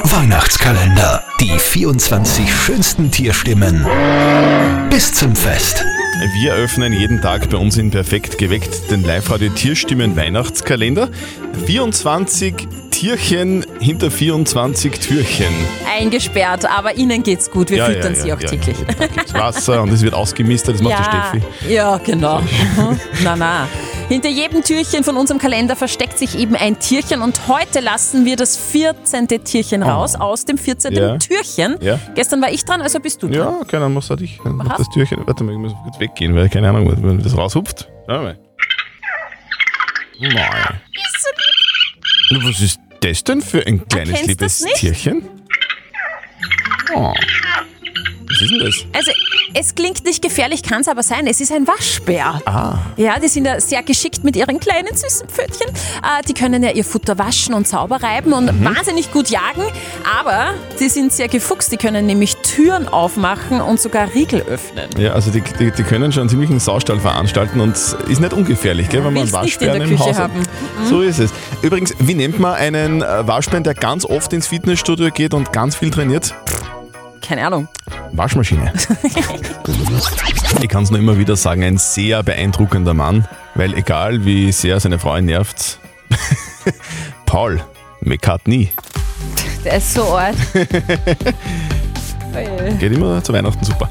Weihnachtskalender. 0.05 1.25
Die 1.41 1.59
24 1.59 2.55
schönsten 2.55 3.11
Tierstimmen 3.11 3.87
bis 4.91 5.11
zum 5.15 5.35
Fest. 5.35 5.83
Wir 6.43 6.53
öffnen 6.53 6.93
jeden 6.93 7.23
Tag 7.23 7.49
bei 7.49 7.57
uns 7.57 7.79
in 7.79 7.91
Perfekt 7.91 8.37
geweckt 8.37 8.91
den 8.91 9.03
Live-Radio 9.03 9.49
Tierstimmen 9.49 10.15
Weihnachtskalender. 10.15 11.09
24 11.65 12.69
Tierchen 13.01 13.65
hinter 13.81 14.11
24 14.11 14.93
Türchen. 15.01 15.47
Eingesperrt, 15.91 16.67
aber 16.71 16.99
ihnen 16.99 17.23
geht's 17.23 17.51
gut. 17.51 17.71
Wir 17.71 17.79
Ja, 17.79 17.87
füttern 17.87 18.15
ja, 18.15 18.21
sie 18.21 18.29
ja, 18.29 18.35
auch 18.37 18.41
ja, 18.43 18.49
täglich. 18.51 18.77
Da 18.99 19.07
gibt's 19.07 19.33
Wasser 19.33 19.81
und 19.81 19.89
es 19.91 20.03
wird 20.03 20.13
ausgemistet, 20.13 20.75
das 20.75 20.83
macht 20.83 20.99
die 20.99 21.17
ja, 21.17 21.29
Steffi. 21.31 21.73
ja, 21.73 21.97
genau. 21.97 22.41
Mhm. 22.77 23.01
na, 23.25 23.37
na. 23.37 23.69
Hinter 24.09 24.29
jedem 24.29 24.63
Türchen 24.63 25.03
von 25.03 25.17
unserem 25.17 25.41
Kalender 25.41 25.77
versteckt 25.77 26.19
sich 26.19 26.39
eben 26.39 26.55
ein 26.57 26.79
Tierchen 26.79 27.23
und 27.23 27.49
heute 27.49 27.81
lassen 27.81 28.27
wir 28.27 28.37
das 28.37 28.59
14. 28.59 29.29
Tierchen 29.45 29.83
raus 29.83 30.15
aus 30.15 30.45
dem 30.45 30.59
14. 30.59 30.93
Oh. 30.95 31.01
Ja. 31.01 31.17
Türchen. 31.17 31.77
Ja. 31.81 31.99
Gestern 32.15 32.43
war 32.43 32.53
ich 32.53 32.67
dran, 32.67 32.83
also 32.83 33.01
bist 33.01 33.23
du 33.23 33.29
dran. 33.29 33.39
Ja, 33.61 33.65
keine 33.67 33.87
Ahnung, 33.87 33.97
was 33.97 34.11
hat 34.11 34.21
ich? 34.21 34.39
Hast 34.69 34.79
das 34.81 34.89
Türchen. 34.91 35.27
Warte 35.27 35.43
mal, 35.43 35.53
ich 35.53 35.59
muss 35.59 35.73
kurz 35.85 35.99
weggehen, 36.01 36.37
weil 36.37 36.51
keine 36.51 36.69
Ahnung, 36.69 36.95
wenn 37.03 37.23
das 37.23 37.35
raushupft. 37.35 37.89
Schau 38.07 38.21
mal. 38.21 38.39
Nein. 40.21 40.35
Na, 42.31 42.47
Was 42.47 42.61
ist 42.61 42.79
das 43.01 43.25
denn 43.25 43.41
für 43.41 43.67
ein 43.67 43.87
kleines 43.89 44.11
Erkennst 44.11 44.29
liebes 44.29 44.59
du's 44.59 44.67
nicht? 44.67 44.77
Tierchen? 44.77 45.23
Oh. 46.95 47.13
Was 48.29 48.43
ist 48.43 48.51
denn 48.51 48.61
das? 48.61 48.85
Also, 48.93 49.13
es 49.55 49.75
klingt 49.75 50.05
nicht 50.05 50.23
gefährlich, 50.23 50.63
kann 50.63 50.81
es 50.83 50.89
aber 50.89 51.03
sein. 51.03 51.27
Es 51.27 51.41
ist 51.41 51.53
ein 51.53 51.67
Waschbär. 51.67 52.41
Ah. 52.47 52.79
Ja, 52.97 53.19
die 53.19 53.29
sind 53.29 53.45
ja 53.47 53.61
sehr 53.61 53.83
geschickt 53.83 54.23
mit 54.25 54.37
ihren 54.37 54.61
kleinen 54.61 54.95
süßen 54.95 55.29
Pfötchen. 55.29 55.69
Äh, 55.69 56.23
die 56.29 56.35
können 56.35 56.63
ja 56.63 56.71
ihr 56.71 56.85
Futter 56.85 57.19
waschen 57.19 57.55
und 57.55 57.67
sauber 57.67 58.03
reiben 58.03 58.33
und 58.33 58.53
Mhm. 58.61 58.65
wahnsinnig 58.65 59.11
gut 59.13 59.29
jagen. 59.29 59.63
Aber 60.21 60.51
die 60.79 60.89
sind 60.89 61.13
sehr 61.13 61.29
gefuchst. 61.29 61.73
Die 61.73 61.77
können 61.77 62.07
nämlich 62.07 62.37
Türen 62.37 62.89
aufmachen 62.89 63.61
und 63.61 63.81
sogar 63.81 64.13
Riegel 64.15 64.43
öffnen. 64.43 64.89
Ja, 64.99 65.13
also 65.13 65.31
die, 65.31 65.43
die, 65.59 65.71
die 65.71 65.83
können 65.83 66.13
schon 66.13 66.23
einen 66.23 66.31
ziemlichen 66.31 66.61
Saustall 66.61 67.01
veranstalten 67.01 67.61
und 67.61 67.77
es 67.77 67.93
ist 68.09 68.21
nicht 68.21 68.33
ungefährlich, 68.33 68.89
gell, 68.89 69.05
wenn 69.05 69.13
man 69.15 69.23
einen 69.23 69.33
Waschbären 69.33 69.81
im 69.83 69.99
Haus 69.99 70.09
hat. 70.17 70.31
haben. 70.31 70.39
Mhm. 70.41 70.87
So 70.89 71.01
ist 71.03 71.19
es. 71.19 71.31
Übrigens, 71.63 71.95
wie 71.99 72.15
nennt 72.15 72.39
man 72.39 72.55
einen 72.55 73.03
äh, 73.03 73.27
Waschbären, 73.27 73.65
der 73.65 73.75
ganz 73.75 74.05
oft 74.05 74.33
ins 74.33 74.47
Fitnessstudio 74.47 75.11
geht 75.11 75.35
und 75.35 75.53
ganz 75.53 75.77
viel 75.77 75.91
trainiert? 75.91 76.35
Keine 77.31 77.47
Ahnung. 77.47 77.69
Waschmaschine. 78.11 78.73
ich 80.61 80.69
kann 80.69 80.83
es 80.83 80.91
nur 80.91 80.99
immer 80.99 81.17
wieder 81.17 81.37
sagen, 81.37 81.63
ein 81.63 81.79
sehr 81.79 82.25
beeindruckender 82.25 82.93
Mann, 82.93 83.25
weil 83.55 83.73
egal 83.75 84.25
wie 84.25 84.51
sehr 84.51 84.81
seine 84.81 84.99
Frau 84.99 85.17
ihn 85.17 85.27
nervt, 85.27 85.79
Paul 87.27 87.61
McCartney 88.01 88.71
Der 89.65 89.75
ist 89.77 89.95
so 89.95 90.13
alt. 90.13 90.37
geht 92.79 92.93
immer 92.93 93.23
zu 93.23 93.33
Weihnachten 93.33 93.65
super. 93.65 93.89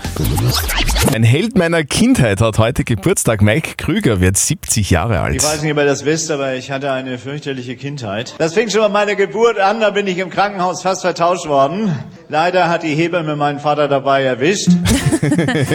Ein 1.14 1.24
Held 1.24 1.58
meiner 1.58 1.84
Kindheit 1.84 2.42
hat 2.42 2.58
heute 2.58 2.84
Geburtstag. 2.84 3.42
Mike 3.42 3.76
Krüger 3.78 4.22
wird 4.22 4.38
70 4.38 4.90
Jahre 4.90 5.20
alt. 5.20 5.36
Ich 5.36 5.44
weiß 5.44 5.62
nicht, 5.62 5.72
ob 5.72 5.78
ihr 5.78 5.86
das 5.86 6.06
wisst, 6.06 6.32
aber 6.32 6.56
ich 6.56 6.72
hatte 6.72 6.92
eine 6.92 7.18
fürchterliche 7.18 7.76
Kindheit. 7.76 8.36
Das 8.38 8.54
fing 8.54 8.70
schon 8.70 8.82
bei 8.82 8.90
meiner 8.90 9.16
Geburt 9.16 9.60
an, 9.60 9.80
da 9.80 9.90
bin 9.90 10.08
ich 10.08 10.18
im 10.18 10.30
Krankenhaus 10.30 10.82
fast 10.82 11.02
vertauscht 11.02 11.48
worden. 11.48 11.94
Leider 12.30 12.70
hat 12.70 12.84
die 12.84 12.96
Hebamme 12.96 13.36
meinen 13.36 13.60
Vater 13.60 13.88
dabei 13.88 14.24
erwischt. 14.24 14.70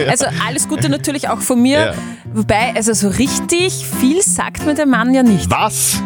Also 0.09 0.25
alles 0.47 0.67
Gute 0.67 0.89
natürlich 0.89 1.29
auch 1.29 1.39
von 1.39 1.61
mir. 1.61 1.79
Ja. 1.79 1.93
Wobei, 2.33 2.73
also 2.75 2.93
so 2.93 3.09
richtig 3.09 3.85
viel 3.85 4.21
sagt 4.21 4.65
mir 4.65 4.73
der 4.73 4.85
Mann 4.85 5.13
ja 5.13 5.23
nicht. 5.23 5.49
Was? 5.51 6.01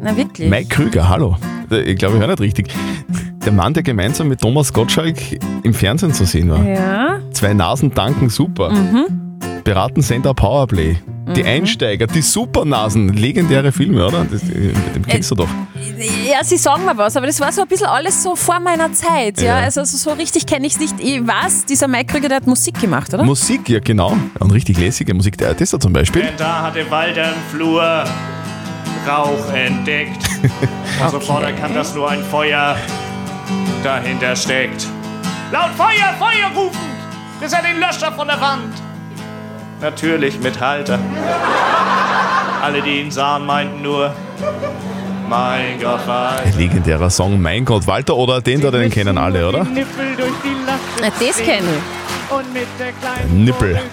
Na 0.00 0.16
wirklich. 0.16 0.48
Mike 0.48 0.68
Krüger, 0.68 1.08
hallo. 1.08 1.36
Ich 1.82 1.96
glaube, 1.98 2.14
ich 2.16 2.20
höre 2.20 2.28
nicht 2.28 2.40
richtig. 2.40 2.68
Der 3.44 3.52
Mann, 3.52 3.74
der 3.74 3.82
gemeinsam 3.82 4.28
mit 4.28 4.40
Thomas 4.40 4.72
Gottschalk 4.72 5.16
im 5.62 5.74
Fernsehen 5.74 6.14
zu 6.14 6.24
sehen 6.24 6.50
war. 6.50 6.64
Ja. 6.64 7.20
Zwei 7.32 7.52
Nasen 7.54 7.92
danken 7.94 8.28
super. 8.30 8.70
Mhm. 8.70 9.38
Beraten 9.64 10.02
Sender 10.02 10.34
Powerplay. 10.34 10.96
Die 11.34 11.40
Mhm. 11.42 11.48
Einsteiger, 11.48 12.06
die 12.06 12.20
Supernasen, 12.20 13.08
legendäre 13.14 13.72
Filme, 13.72 14.06
oder? 14.06 14.26
Das, 14.30 14.42
den 14.42 15.06
kennst 15.06 15.30
du 15.30 15.34
doch. 15.36 15.48
Ja, 16.30 16.44
sie 16.44 16.58
sagen 16.58 16.84
mir 16.84 16.96
was, 16.98 17.16
aber 17.16 17.26
das 17.26 17.40
war 17.40 17.50
so 17.50 17.62
ein 17.62 17.68
bisschen 17.68 17.86
alles 17.86 18.22
so 18.22 18.36
vor 18.36 18.60
meiner 18.60 18.92
Zeit. 18.92 19.40
Ja, 19.40 19.58
Ja. 19.60 19.64
also 19.64 19.84
so, 19.84 20.12
richtig 20.12 20.44
kenne 20.44 20.66
ich 20.66 20.74
es 20.74 20.80
nicht. 20.80 20.94
Ich 21.00 21.26
weiß, 21.26 21.64
dieser 21.64 21.88
Mike 21.88 22.12
Krüger, 22.12 22.28
der 22.28 22.36
hat 22.38 22.46
Musik 22.46 22.78
gemacht, 22.78 23.12
oder? 23.14 23.24
Musik, 23.24 23.70
ja 23.70 23.80
genau. 23.80 24.14
Und 24.38 24.50
richtig 24.52 24.78
lässige 24.78 25.14
Musik. 25.14 25.38
Der 25.38 25.56
Tester 25.56 25.80
zum 25.80 25.94
Beispiel. 25.94 26.22
Denn 26.22 26.34
da 26.36 26.62
hatte 26.62 26.90
Walter 26.90 27.24
im 27.28 27.56
Flur 27.56 28.04
Rauch 29.06 29.52
entdeckt. 29.52 30.22
Und 31.02 31.10
sofort 31.10 31.42
erkannt, 31.44 31.76
dass 31.76 31.94
nur 31.94 32.10
ein 32.10 32.22
Feuer 32.24 32.76
dahinter 33.82 34.34
steckt. 34.36 34.86
Laut 35.52 35.70
Feuer, 35.76 36.14
Feuer 36.18 36.50
rufend, 36.54 36.78
bis 37.40 37.52
er 37.52 37.62
den 37.62 37.78
Löscher 37.78 38.12
von 38.12 38.26
der 38.26 38.40
Wand. 38.40 38.74
Natürlich 39.80 40.40
mit 40.40 40.58
Halter. 40.60 40.98
Alle, 42.62 42.80
die 42.80 43.00
ihn 43.00 43.10
sahen, 43.10 43.44
meinten 43.44 43.82
nur, 43.82 44.14
mein 45.28 45.80
Gott, 45.80 46.08
Ein 46.08 46.56
legendärer 46.56 47.10
Song, 47.10 47.40
mein 47.40 47.64
Gott, 47.64 47.86
Walter 47.86 48.16
oder 48.16 48.40
den 48.40 48.60
da, 48.60 48.70
den 48.70 48.90
kennen 48.90 49.18
alle, 49.18 49.48
oder? 49.48 49.64
Nippel 49.64 50.16
durch 50.16 50.32
die 50.42 50.56
Na, 50.66 50.72
Lasche 51.00 51.26
das 51.26 51.36
kenne 51.38 51.68
ich. 51.68 52.03
Und 52.30 52.52
mit 52.52 52.66
der 52.78 52.92
kleinen 52.92 53.44
Nippel. 53.44 53.80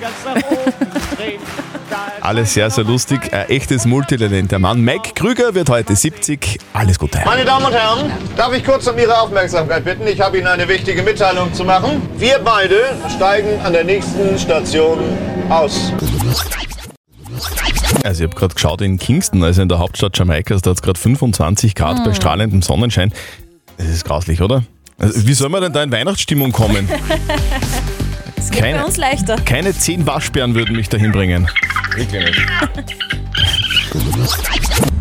Alles 2.21 2.53
sehr, 2.53 2.69
sehr 2.69 2.83
lustig. 2.83 3.33
Ein 3.33 3.49
echtes 3.49 3.85
Multitalent. 3.85 4.51
Der 4.51 4.59
Mann 4.59 4.81
Mike 4.81 5.11
Krüger 5.15 5.53
wird 5.55 5.69
heute 5.69 5.95
70. 5.95 6.59
Alles 6.73 6.97
Gute. 6.99 7.19
Meine 7.25 7.43
Damen 7.45 7.65
und 7.65 7.73
Herren, 7.73 8.11
darf 8.37 8.53
ich 8.53 8.63
kurz 8.63 8.87
um 8.87 8.97
Ihre 8.97 9.19
Aufmerksamkeit 9.19 9.83
bitten? 9.83 10.07
Ich 10.07 10.21
habe 10.21 10.37
Ihnen 10.37 10.47
eine 10.47 10.67
wichtige 10.67 11.03
Mitteilung 11.03 11.53
zu 11.53 11.63
machen. 11.63 12.01
Wir 12.17 12.39
beide 12.39 12.95
steigen 13.15 13.59
an 13.61 13.73
der 13.73 13.83
nächsten 13.83 14.37
Station 14.39 14.99
aus. 15.49 15.91
Also 18.03 18.23
ich 18.23 18.29
habe 18.29 18.39
gerade 18.39 18.53
geschaut 18.55 18.81
in 18.81 18.97
Kingston, 18.97 19.43
also 19.43 19.61
in 19.61 19.69
der 19.69 19.79
Hauptstadt 19.79 20.17
Jamaikas, 20.17 20.61
da 20.61 20.71
hat 20.71 20.77
es 20.77 20.81
gerade 20.81 20.99
25 20.99 21.75
Grad 21.75 21.97
Hm. 21.97 22.05
bei 22.05 22.13
strahlendem 22.13 22.61
Sonnenschein. 22.61 23.11
Das 23.77 23.87
ist 23.87 24.05
grauslich, 24.05 24.41
oder? 24.41 24.63
Also, 24.97 25.25
wie 25.27 25.33
soll 25.33 25.49
man 25.49 25.61
denn 25.63 25.73
da 25.73 25.81
in 25.83 25.91
Weihnachtsstimmung 25.91 26.51
kommen? 26.51 26.87
Es 28.41 28.49
geht 28.49 28.61
Keine- 28.63 28.79
bei 28.79 28.85
uns 28.85 28.97
leichter. 28.97 29.35
Keine 29.45 29.71
10 29.71 30.07
Waschbären 30.07 30.55
würden 30.55 30.75
mich 30.75 30.89
dahin 30.89 31.11
bringen. 31.11 31.47
Wirklich 31.95 32.25
nicht. 32.25 32.41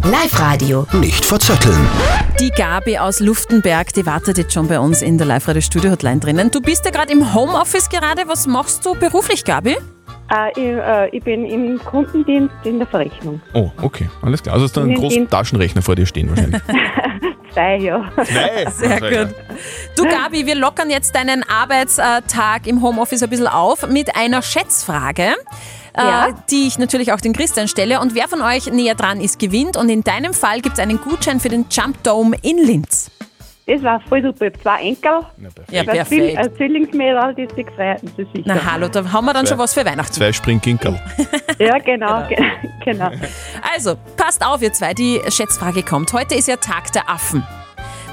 Live-Radio. 0.05 0.87
Nicht 0.93 1.25
verzetteln. 1.25 1.89
Die 2.39 2.51
Gabi 2.51 2.99
aus 2.99 3.21
Luftenberg, 3.21 3.95
die 3.95 4.05
wartet 4.05 4.37
jetzt 4.37 4.53
schon 4.53 4.69
bei 4.69 4.79
uns 4.79 5.01
in 5.01 5.17
der 5.17 5.27
Live-Radio-Studio-Hotline 5.27 6.19
drinnen. 6.21 6.51
Du 6.51 6.61
bist 6.61 6.85
ja 6.85 6.91
gerade 6.91 7.13
im 7.13 7.33
Homeoffice 7.35 7.89
gerade. 7.89 8.25
Was 8.27 8.47
machst 8.47 8.85
du 8.85 8.95
beruflich, 8.95 9.43
Gabi? 9.43 9.71
Äh, 10.33 10.51
ich, 10.53 10.59
äh, 10.59 11.09
ich 11.17 11.25
bin 11.25 11.47
im 11.47 11.79
Kundendienst 11.83 12.55
in 12.65 12.77
der 12.79 12.87
Verrechnung. 12.89 13.41
Oh, 13.55 13.71
okay, 13.81 14.11
alles 14.21 14.43
klar. 14.43 14.53
Also 14.55 14.67
hast 14.67 14.77
du 14.77 14.81
einen 14.83 14.95
großen. 14.97 15.31
Taschenrechner 15.31 15.81
vor 15.81 15.97
dir 15.97 16.05
stehen 16.05 16.29
wahrscheinlich. 16.29 16.61
Zwei, 17.53 17.77
ja. 17.79 18.11
Zwei? 18.17 18.67
Sehr 18.71 19.01
gut. 19.01 19.35
Du 19.97 20.05
Gabi, 20.05 20.47
wir 20.47 20.55
lockern 20.55 20.91
jetzt 20.91 21.15
deinen 21.15 21.43
Arbeitstag 21.43 22.67
im 22.67 22.83
Homeoffice 22.83 23.23
ein 23.23 23.31
bisschen 23.31 23.49
auf 23.49 23.87
mit 23.89 24.17
einer 24.17 24.43
Schätzfrage. 24.43 25.35
Ja. 25.97 26.29
Äh, 26.29 26.33
die 26.51 26.69
ich 26.69 26.79
natürlich 26.79 27.13
auch 27.13 27.21
den 27.21 27.33
Christian 27.33 27.67
stelle. 27.67 28.01
Und 28.01 28.15
wer 28.15 28.29
von 28.29 28.43
euch 28.43 28.67
näher 28.67 28.95
dran 28.95 29.21
ist, 29.21 29.39
gewinnt. 29.39 29.77
Und 29.77 29.89
in 29.89 30.03
deinem 30.03 30.33
Fall 30.35 30.61
gibt 30.61 30.75
es 30.75 30.81
einen 30.81 31.01
Gutschein 31.01 31.41
für 31.41 31.49
den 31.49 31.67
Jump 31.69 32.03
Dome 32.05 32.37
in 32.43 32.59
Linz. 32.59 33.11
Das 33.73 33.83
war 33.85 34.01
voll 34.09 34.23
super. 34.23 34.53
Zwei 34.63 34.81
Enkel. 34.83 35.21
Ja, 35.71 35.85
Zwei 35.85 36.05
Zwill- 36.05 36.35
perfekt. 36.35 36.39
Ein 36.39 36.57
Zwillingsmädel, 36.57 37.35
die 37.37 37.49
sich 37.55 37.67
freuen. 37.77 37.99
Das 38.03 38.13
ist 38.19 38.33
sicher. 38.33 38.43
Na 38.47 38.73
hallo, 38.73 38.89
da 38.89 39.13
haben 39.13 39.25
wir 39.25 39.33
dann 39.33 39.47
schon 39.47 39.59
was 39.59 39.75
für 39.75 39.85
Weihnachten. 39.85 40.13
Zwei 40.13 40.33
Springkinkel. 40.33 41.01
Ja, 41.59 41.77
genau. 41.79 42.27
Genau. 42.27 42.49
genau. 42.85 43.11
Also, 43.75 43.95
passt 44.17 44.43
auf, 44.47 44.63
ihr 44.63 44.73
zwei, 44.73 44.95
die 44.95 45.21
Schätzfrage 45.29 45.83
kommt. 45.83 46.11
Heute 46.15 46.35
ist 46.35 46.49
ja 46.49 46.57
Tag 46.57 46.91
der 46.93 47.11
Affen. 47.11 47.47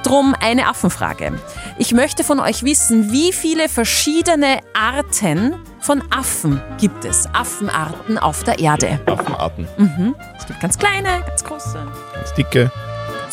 Drum 0.03 0.35
eine 0.41 0.67
Affenfrage. 0.67 1.39
Ich 1.77 1.93
möchte 1.93 2.25
von 2.25 2.41
euch 2.41 2.63
wissen, 2.63 3.11
wie 3.13 3.31
viele 3.31 3.69
verschiedene 3.69 4.59
Arten 4.73 5.55
von 5.79 6.03
Affen 6.11 6.61
gibt 6.77 7.05
es? 7.05 7.27
Affenarten 7.33 8.17
auf 8.17 8.43
der 8.43 8.59
Erde. 8.59 8.99
Affenarten. 9.05 9.65
Mhm. 9.77 10.15
Es 10.37 10.45
gibt 10.45 10.59
ganz 10.59 10.77
kleine, 10.77 11.21
ganz 11.25 11.43
große, 11.45 11.77
Ganz 12.15 12.33
dicke. 12.33 12.69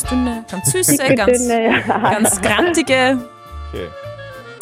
Ganz 0.05 0.11
dünne, 0.11 0.45
ganz 0.51 0.73
süße, 0.73 1.15
ganz, 1.15 1.39
dünne, 1.39 1.65
ja. 1.89 1.99
ganz 2.11 2.41
grantige. 2.41 3.19
Okay. 3.73 3.89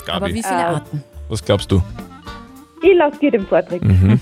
Aber 0.08 0.20
Gabi, 0.20 0.34
wie 0.34 0.42
viele 0.42 0.66
Arten? 0.66 1.04
was 1.28 1.44
glaubst 1.44 1.70
du? 1.70 1.82
Ich 2.82 2.96
lasse 2.96 3.18
dir 3.18 3.30
den 3.30 3.46
Vortrag. 3.46 3.82
Mhm. 3.82 4.20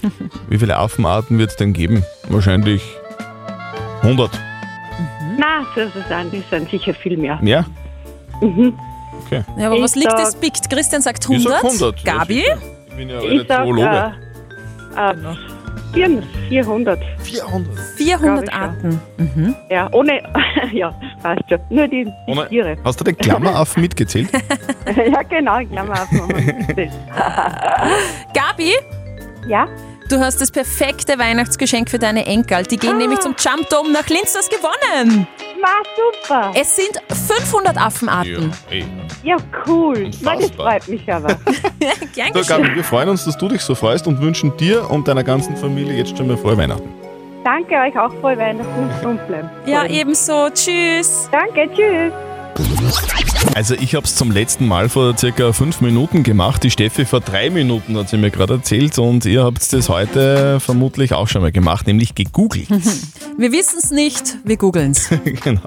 Wie 0.48 0.58
viele 0.58 0.76
Affenarten 0.76 1.38
wird 1.38 1.50
es 1.50 1.56
denn 1.56 1.72
geben? 1.72 2.04
Wahrscheinlich 2.28 2.82
100. 4.02 4.30
Nein, 5.38 5.66
so 5.74 5.80
ist 5.80 5.96
es 5.96 6.04
auch. 6.04 6.30
Das 6.30 6.50
sind 6.50 6.70
sicher 6.70 6.92
viel 6.92 7.16
mehr. 7.16 7.38
Mehr? 7.40 7.64
Mhm. 8.42 8.78
Okay. 9.24 9.42
Ja, 9.56 9.68
aber 9.70 9.80
was 9.80 9.92
Ich 9.96 10.02
liegt 10.02 10.10
sag- 10.10 10.20
das 10.24 10.34
biegt? 10.36 10.68
Christian 10.68 11.00
sagt 11.00 11.24
Ich 11.24 11.30
100. 11.46 11.52
sag 11.62 11.64
100, 11.64 12.00
ja, 12.04 12.12
Gabi? 12.18 12.44
Ich 12.88 12.94
bin 12.96 13.08
ja 13.08 13.20
Ich 13.22 13.48
sag 13.48 13.62
Zoologe. 13.64 13.88
äh, 14.96 15.10
äh, 15.10 15.14
400. 15.14 15.38
400. 15.92 16.24
400? 17.22 17.78
400 17.96 18.52
Arten. 18.52 19.00
Mhm. 19.16 19.54
Ja, 19.70 19.88
ohne, 19.92 20.22
ja, 20.72 20.94
passt 21.22 21.42
schon. 21.48 21.58
Nur 21.68 21.88
die, 21.88 22.04
die 22.04 22.12
Ohne- 22.32 22.48
Tiere. 22.48 22.76
Hast 22.84 23.00
du 23.00 23.04
den 23.04 23.16
Klammeraffen 23.16 23.82
mitgezählt? 23.82 24.28
ja, 25.12 25.22
genau, 25.22 25.58
Klammeraffen. 25.66 26.20
haben 26.22 26.28
wir 26.46 26.54
mitgezählt. 26.54 26.92
Gabi? 28.34 28.72
Ja? 29.48 29.68
Du 30.08 30.18
hast 30.18 30.40
das 30.40 30.50
perfekte 30.50 31.18
Weihnachtsgeschenk 31.18 31.88
für 31.88 31.98
deine 31.98 32.26
Enkel. 32.26 32.64
Die 32.64 32.76
Ah. 32.76 32.80
gehen 32.80 32.98
nämlich 32.98 33.20
zum 33.20 33.34
Jump 33.38 33.68
Dome 33.70 33.92
nach 33.92 34.08
Linz. 34.08 34.32
Du 34.32 34.38
hast 34.38 34.50
gewonnen. 34.50 35.26
War 35.60 35.82
super. 35.96 36.52
Es 36.54 36.76
sind 36.76 36.92
500 37.28 37.76
Affenarten. 37.76 38.52
ey. 38.70 38.84
Ja, 39.22 39.36
cool. 39.66 40.10
Na, 40.22 40.34
das 40.36 40.50
freut 40.52 40.88
mich 40.88 41.12
aber. 41.12 41.28
Gern 42.14 42.32
So. 42.32 42.48
Gabi, 42.48 42.74
wir 42.74 42.84
freuen 42.84 43.08
uns, 43.10 43.24
dass 43.24 43.36
du 43.36 43.48
dich 43.48 43.60
so 43.60 43.74
freust 43.74 44.06
und 44.06 44.20
wünschen 44.20 44.56
dir 44.56 44.88
und 44.90 45.06
deiner 45.08 45.24
ganzen 45.24 45.56
Familie 45.56 45.94
jetzt 45.94 46.16
schon 46.16 46.26
mal 46.28 46.36
frohe 46.36 46.56
Weihnachten. 46.56 46.88
Danke 47.44 47.74
euch 47.74 47.98
auch 47.98 48.12
frohe 48.20 48.36
Weihnachten 48.38 48.82
und 48.82 48.88
gesund 48.96 49.26
bleiben. 49.26 49.50
Ja, 49.66 49.86
ebenso. 49.86 50.48
Tschüss. 50.50 51.28
Danke, 51.32 51.68
tschüss. 51.74 52.12
Also 53.54 53.74
ich 53.74 53.94
habe 53.94 54.06
es 54.06 54.14
zum 54.14 54.30
letzten 54.30 54.66
Mal 54.66 54.88
vor 54.88 55.16
circa 55.16 55.52
fünf 55.52 55.80
Minuten 55.80 56.22
gemacht. 56.22 56.62
Die 56.62 56.70
Steffi 56.70 57.04
vor 57.04 57.20
drei 57.20 57.50
Minuten 57.50 57.96
hat 57.96 58.08
sie 58.08 58.16
mir 58.16 58.30
gerade 58.30 58.54
erzählt 58.54 58.98
und 58.98 59.24
ihr 59.24 59.44
habt 59.44 59.72
das 59.72 59.88
heute 59.88 60.60
vermutlich 60.60 61.12
auch 61.12 61.28
schon 61.28 61.42
mal 61.42 61.52
gemacht, 61.52 61.86
nämlich 61.86 62.14
gegoogelt. 62.14 62.68
Wir 63.38 63.52
wissen 63.52 63.78
es 63.82 63.90
nicht, 63.90 64.36
wir 64.44 64.58
googeln 64.58 64.90
es. 64.90 65.08
genau. 65.42 65.62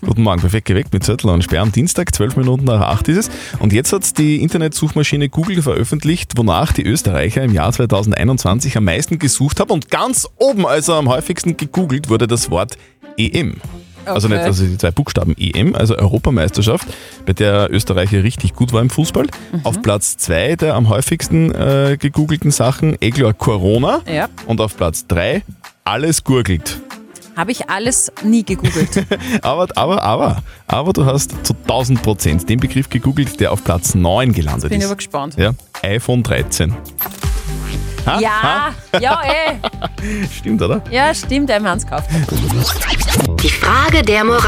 Guten 0.00 0.22
Morgen, 0.22 0.40
perfekt 0.40 0.66
geweckt 0.66 0.92
mit 0.92 1.02
Zettel 1.02 1.28
und 1.30 1.42
Sperr 1.42 1.62
am 1.62 1.72
Dienstag, 1.72 2.14
12 2.14 2.36
Minuten 2.36 2.64
nach 2.64 2.82
8 2.82 3.08
ist 3.08 3.16
es. 3.16 3.30
Und 3.58 3.72
jetzt 3.72 3.92
hat 3.92 4.16
die 4.16 4.40
Internetsuchmaschine 4.40 5.28
Google 5.28 5.60
veröffentlicht, 5.60 6.36
wonach 6.36 6.72
die 6.72 6.84
Österreicher 6.84 7.42
im 7.42 7.52
Jahr 7.52 7.72
2021 7.72 8.76
am 8.76 8.84
meisten 8.84 9.18
gesucht 9.18 9.58
haben. 9.58 9.72
Und 9.72 9.90
ganz 9.90 10.28
oben, 10.36 10.66
also 10.66 10.94
am 10.94 11.08
häufigsten 11.08 11.56
gegoogelt, 11.56 12.08
wurde 12.10 12.28
das 12.28 12.48
Wort 12.48 12.78
EM. 13.16 13.56
Also 14.04 14.28
Okay. 14.28 14.36
nicht 14.36 14.46
also 14.46 14.64
die 14.64 14.78
zwei 14.78 14.90
Buchstaben 14.90 15.34
EM, 15.38 15.74
also 15.74 15.96
Europameisterschaft, 15.96 16.86
bei 17.26 17.32
der 17.32 17.68
Österreich 17.70 18.12
richtig 18.12 18.54
gut 18.54 18.72
war 18.72 18.80
im 18.80 18.90
Fußball. 18.90 19.26
Auf 19.64 19.82
Platz 19.82 20.16
2 20.18 20.56
der 20.56 20.74
am 20.74 20.88
häufigsten 20.88 21.54
äh, 21.54 21.96
gegoogelten 21.98 22.50
Sachen, 22.50 22.98
klar 22.98 23.32
Corona. 23.34 24.00
Ja. 24.12 24.28
Und 24.46 24.60
auf 24.60 24.76
Platz 24.76 25.06
3 25.06 25.42
alles 25.84 26.24
gurgelt. 26.24 26.80
Habe 27.36 27.52
ich 27.52 27.70
alles 27.70 28.12
nie 28.22 28.44
gegoogelt. 28.44 29.06
Aber, 29.42 29.68
aber, 29.76 30.02
aber, 30.02 30.42
aber 30.66 30.92
du 30.92 31.06
hast 31.06 31.46
zu 31.46 31.54
1000 31.54 32.02
Prozent 32.02 32.48
den 32.48 32.60
Begriff 32.60 32.90
gegoogelt, 32.90 33.40
der 33.40 33.52
auf 33.52 33.64
Platz 33.64 33.94
9 33.94 34.32
gelandet 34.32 34.68
Bin 34.70 34.78
ich 34.78 34.84
ist. 34.84 34.90
aber 34.90 34.96
gespannt. 34.96 35.36
Ja, 35.38 35.52
iPhone 35.82 36.22
13. 36.22 36.74
Ha? 38.06 38.18
Ja, 38.20 38.70
ja, 39.00 39.20
eh. 39.24 40.26
Stimmt, 40.38 40.62
oder? 40.62 40.82
Ja, 40.90 41.14
stimmt, 41.14 41.48
der 41.48 41.60
Manns 41.60 41.84
gekauft. 41.84 42.08
Die 43.42 43.48
Frage 43.50 44.02
der 44.02 44.24
Moral. 44.24 44.40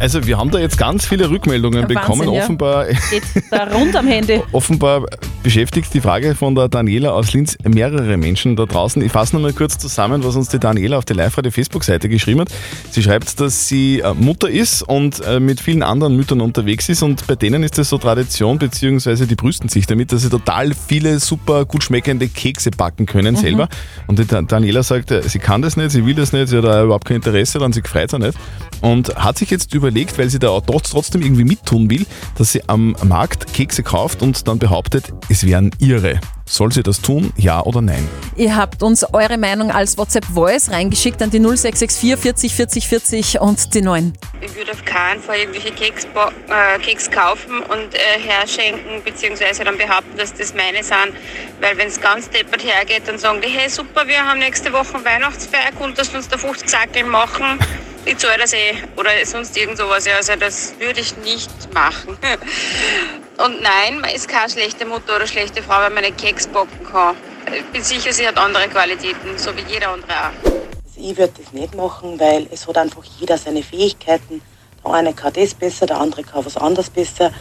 Also 0.00 0.26
wir 0.26 0.36
haben 0.38 0.50
da 0.50 0.58
jetzt 0.58 0.76
ganz 0.76 1.06
viele 1.06 1.30
Rückmeldungen 1.30 1.82
Ja, 1.82 1.86
bekommen. 1.86 2.20
Wahnsinn, 2.26 2.34
ja. 2.34 2.42
Offenbar, 2.42 2.86
Geht 3.10 3.22
da 3.50 3.64
rund 3.64 3.96
am 3.96 4.06
Handy. 4.06 4.42
offenbar 4.52 5.02
beschäftigt 5.44 5.92
die 5.92 6.00
Frage 6.00 6.34
von 6.34 6.54
der 6.54 6.68
Daniela 6.68 7.12
aus 7.12 7.32
Linz 7.34 7.56
mehrere 7.62 8.16
Menschen 8.16 8.56
da 8.56 8.64
draußen. 8.64 9.02
Ich 9.02 9.12
fasse 9.12 9.36
nochmal 9.36 9.52
kurz 9.52 9.76
zusammen, 9.78 10.24
was 10.24 10.36
uns 10.36 10.48
die 10.48 10.58
Daniela 10.58 10.96
auf 10.96 11.04
der 11.04 11.16
Live-Radio-Facebook-Seite 11.16 12.08
geschrieben 12.08 12.40
hat. 12.40 12.48
Sie 12.90 13.02
schreibt, 13.02 13.38
dass 13.40 13.68
sie 13.68 14.00
äh, 14.00 14.14
Mutter 14.14 14.48
ist 14.48 14.82
und 14.82 15.20
äh, 15.24 15.40
mit 15.40 15.60
vielen 15.60 15.82
anderen 15.82 16.16
Müttern 16.16 16.40
unterwegs 16.40 16.88
ist 16.88 17.02
und 17.02 17.26
bei 17.26 17.34
denen 17.36 17.62
ist 17.62 17.76
das 17.76 17.90
so 17.90 17.98
Tradition, 17.98 18.58
beziehungsweise 18.58 19.26
die 19.26 19.34
brüsten 19.36 19.68
sich 19.68 19.86
damit, 19.86 20.12
dass 20.12 20.22
sie 20.22 20.30
total 20.30 20.72
viele 20.74 21.20
super 21.20 21.66
gut 21.66 21.84
schmeckende 21.84 22.26
Kekse 22.28 22.70
backen 22.70 23.04
können 23.04 23.34
Mhm. 23.34 23.38
selber. 23.38 23.68
Und 24.06 24.18
die 24.18 24.26
Da- 24.26 24.40
Daniela 24.40 24.82
sagt, 24.82 25.10
äh, 25.10 25.22
sie 25.28 25.38
kann 25.40 25.60
das 25.60 25.76
nicht, 25.76 25.90
sie 25.90 26.06
will 26.06 26.14
das 26.14 26.32
nicht, 26.32 26.48
sie 26.48 26.56
hat 26.56 26.64
da 26.64 26.82
überhaupt 26.82 27.04
kein 27.04 27.16
Interesse 27.16 27.58
daran, 27.58 27.74
sie 27.74 27.82
freut 27.82 28.10
sich 28.10 28.18
nicht. 28.18 28.38
Und 28.80 29.14
hat 29.16 29.36
sich 29.38 29.50
jetzt 29.50 29.74
überlegt, 29.74 30.18
weil 30.18 30.30
sie 30.30 30.38
da 30.38 30.48
auch 30.48 30.62
trotz- 30.64 30.90
trotzdem 30.90 31.20
irgendwie 31.20 31.44
mittun 31.44 31.90
will, 31.90 32.06
dass 32.38 32.52
sie 32.52 32.66
am 32.66 32.96
Markt 33.04 33.52
Kekse 33.52 33.82
kauft 33.82 34.22
und 34.22 34.48
dann 34.48 34.58
behauptet, 34.58 35.12
es 35.34 35.44
wären 35.44 35.72
ihre. 35.80 36.20
Soll 36.46 36.70
sie 36.70 36.84
das 36.84 37.00
tun, 37.00 37.32
ja 37.36 37.60
oder 37.60 37.82
nein? 37.82 38.08
Ihr 38.36 38.54
habt 38.54 38.84
uns 38.84 39.02
eure 39.12 39.36
Meinung 39.36 39.72
als 39.72 39.98
WhatsApp-Voice 39.98 40.70
reingeschickt 40.70 41.20
an 41.22 41.30
die 41.30 41.40
0664 41.40 42.20
40 42.20 42.54
40 42.54 42.88
40 42.88 43.40
und 43.40 43.74
die 43.74 43.82
9. 43.82 44.12
Ich 44.40 44.54
würde 44.54 44.70
auf 44.70 44.84
keinen 44.84 45.20
Fall 45.20 45.38
irgendwelche 45.38 45.72
Keks, 45.72 46.04
äh, 46.04 46.78
Keks 46.78 47.10
kaufen 47.10 47.58
und 47.58 47.94
äh, 47.94 48.20
herschenken, 48.20 49.02
beziehungsweise 49.04 49.64
dann 49.64 49.76
behaupten, 49.76 50.16
dass 50.16 50.32
das 50.34 50.54
meine 50.54 50.84
sind. 50.84 51.14
Weil 51.60 51.76
wenn 51.78 51.88
es 51.88 52.00
ganz 52.00 52.30
deppert 52.30 52.62
hergeht, 52.62 53.02
dann 53.08 53.18
sagen 53.18 53.40
die, 53.42 53.48
hey 53.48 53.68
super, 53.68 54.06
wir 54.06 54.22
haben 54.24 54.38
nächste 54.38 54.72
Woche 54.72 55.04
Weihnachtsfeier, 55.04 55.72
dass 55.96 56.12
wir 56.12 56.18
uns 56.18 56.28
da 56.28 56.38
50 56.38 56.68
Sackeln 56.68 57.08
machen. 57.08 57.58
Das 58.04 58.52
eh. 58.52 58.74
Oder 58.96 59.10
sonst 59.24 59.56
irgend 59.56 59.78
sowas. 59.78 60.06
Also 60.06 60.34
das 60.38 60.74
würde 60.78 61.00
ich 61.00 61.16
nicht 61.18 61.50
machen. 61.72 62.18
Und 63.38 63.62
nein, 63.62 64.00
man 64.00 64.10
ist 64.10 64.28
keine 64.28 64.50
schlechte 64.50 64.84
Mutter 64.84 65.16
oder 65.16 65.26
schlechte 65.26 65.62
Frau, 65.62 65.80
wenn 65.80 65.94
man 65.94 66.04
nicht 66.04 66.18
Keks 66.18 66.46
backen 66.46 66.86
kann. 66.90 67.16
Ich 67.52 67.64
bin 67.66 67.82
sicher, 67.82 68.12
sie 68.12 68.26
hat 68.26 68.38
andere 68.38 68.68
Qualitäten, 68.68 69.36
so 69.36 69.50
wie 69.56 69.62
jeder 69.72 69.90
andere 69.90 70.12
auch. 70.12 70.52
Ich 70.96 71.16
würde 71.16 71.32
das 71.42 71.52
nicht 71.52 71.74
machen, 71.74 72.20
weil 72.20 72.46
es 72.52 72.66
hat 72.68 72.78
einfach 72.78 73.02
jeder 73.18 73.36
seine 73.36 73.62
Fähigkeiten. 73.62 74.40
Der 74.84 74.92
eine 74.92 75.12
kann 75.14 75.32
das 75.32 75.54
besser, 75.54 75.86
der 75.86 75.98
andere 75.98 76.22
kann 76.22 76.44
was 76.44 76.56
anderes 76.56 76.90
besser. 76.90 77.32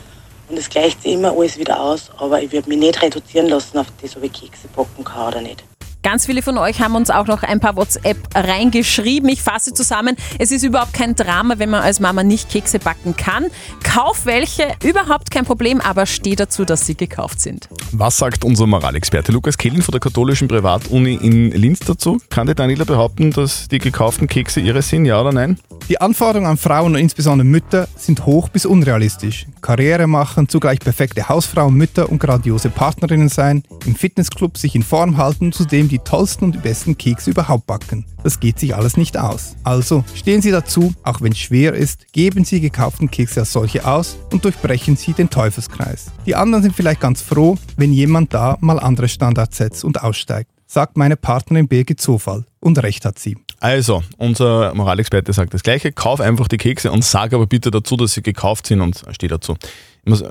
Und 0.49 0.58
es 0.58 0.69
gleicht 0.69 1.02
sich 1.04 1.13
immer 1.13 1.32
alles 1.32 1.58
wieder 1.58 1.80
aus. 1.80 2.10
Aber 2.17 2.41
ich 2.41 2.52
würde 2.52 2.69
mich 2.69 2.80
nicht 2.80 3.02
reduzieren 3.02 3.47
lassen 3.49 3.78
auf 3.78 3.88
das, 4.02 4.17
ob 4.17 4.23
ich 4.23 4.34
Kekse 4.34 4.67
backen 4.76 5.04
kann 5.04 5.28
oder 5.28 5.41
nicht. 5.41 5.63
Ganz 6.04 6.26
viele 6.26 6.42
von 6.42 6.58
euch 6.58 6.82
haben 6.82 6.96
uns 6.96 7.10
auch 7.10 7.28
noch 7.28 7.44
ein 7.44 7.62
paar 7.62 7.78
WhatsApp 7.78 8.18
reingeschrieben. 8.36 9.30
Ich 9.30 9.42
fasse 9.42 9.74
zusammen. 9.74 10.18
Es 10.38 10.52
ist 10.52 10.63
überhaupt 10.63 10.94
kein 10.94 11.16
Drama, 11.16 11.60
wenn 11.60 11.70
man 11.70 11.82
als 11.82 12.02
Mama 12.02 12.24
nicht 12.24 12.50
Kekse 12.50 12.78
backen 12.78 13.16
kann. 13.16 13.46
Kauf 13.84 14.26
welche, 14.26 14.68
überhaupt 14.84 15.32
kein 15.32 15.46
Problem, 15.46 15.80
aber 15.80 16.06
steh 16.06 16.36
dazu, 16.36 16.66
dass 16.66 16.86
sie 16.86 16.96
gekauft 16.96 17.39
sind. 17.39 17.70
Was 17.94 18.18
sagt 18.18 18.44
unser 18.44 18.68
Moralexperte 18.68 19.32
Lukas 19.32 19.58
Kehlin 19.58 19.82
von 19.82 19.94
der 19.94 20.02
katholischen 20.02 20.50
Privatuni 20.50 21.16
in 21.16 21.52
Linz 21.52 21.80
dazu? 21.80 22.20
Kann 22.30 22.48
die 22.48 22.56
Daniela 22.56 22.84
behaupten, 22.84 23.32
dass 23.32 23.70
die 23.70 23.80
gekauften 23.80 24.28
Kekse 24.28 24.60
ihre 24.60 24.82
sind, 24.82 25.06
ja 25.06 25.22
oder 25.22 25.32
nein? 25.32 25.58
Die 25.88 26.02
Anforderungen 26.02 26.50
an 26.50 26.58
Frauen 26.58 26.96
und 26.96 27.00
insbesondere 27.00 27.46
Mütter 27.46 27.88
sind 27.96 28.26
hoch 28.26 28.50
bis 28.50 28.66
unrealistisch. 28.66 29.48
Karriere 29.63 30.06
machen, 30.06 30.47
zugleich 30.47 30.80
perfekte 30.80 31.30
Hausfrauen, 31.30 31.73
Mütter 31.73 32.12
und 32.12 32.19
grandiose 32.19 32.69
Partnerinnen 32.69 33.30
sein, 33.30 33.63
im 33.86 33.95
Fitnessclub 33.95 34.58
sich 34.58 34.76
in 34.76 34.84
Form 34.84 35.17
halten 35.17 35.45
und 35.45 35.56
zudem 35.56 35.88
die 35.89 35.99
tollsten 35.99 36.45
und 36.45 36.56
die 36.56 36.60
besten 36.60 36.97
Kekse 36.97 37.32
überhaupt 37.32 37.65
backen. 37.65 38.06
Das 38.23 38.39
geht 38.39 38.60
sich 38.60 38.76
alles 38.76 38.97
nicht 38.97 39.17
aus. 39.17 39.56
Also 39.63 40.04
stehen 40.13 40.41
Sie 40.41 40.52
dazu, 40.52 40.93
auch 41.04 41.21
wenn 41.21 41.32
es 41.32 41.39
schwer 41.39 41.73
ist, 41.73 42.13
geben 42.13 42.45
Sie 42.45 42.60
gekauften 42.60 43.10
Kekse 43.10 43.39
als 43.39 43.54
solche 43.54 43.88
aus 43.88 44.17
und 44.32 44.45
durchbrechen 44.45 44.97
Sie 44.97 45.13
den 45.13 45.30
Teufelskreis. 45.30 46.12
Die 46.26 46.36
anderen 46.36 46.62
sind 46.62 46.76
vielleicht 46.76 47.02
ganz 47.02 47.21
froh, 47.21 47.58
wenn 47.78 47.91
jemand 47.91 48.34
da 48.34 48.58
mal 48.62 48.80
andere 48.80 49.08
Standards 49.08 49.58
setzt 49.58 49.84
und 49.84 50.04
aussteigt. 50.04 50.52
sagt 50.67 50.97
meine 50.97 51.15
Partnerin 51.15 51.67
Birgit 51.67 52.02
Zufall. 52.02 52.45
Und 52.63 52.82
recht 52.82 53.04
hat 53.06 53.19
sie. 53.19 53.38
Also, 53.60 54.04
unser 54.17 54.73
Moralexperte 54.73 55.34
sagt 55.34 55.54
das 55.54 55.63
Gleiche. 55.63 55.91
Kauf 55.91 56.21
einfach 56.21 56.47
die 56.47 56.58
Kekse 56.58 56.91
und 56.91 57.04
sag 57.04 57.34
aber 57.34 57.45
bitte 57.45 57.71
dazu, 57.71 57.97
dass 57.97 58.13
sie 58.13 58.21
gekauft 58.23 58.67
sind 58.67 58.80
und 58.82 59.04
steh 59.12 59.28
dazu. 59.28 59.56
Ich, 60.04 60.10
muss, 60.10 60.23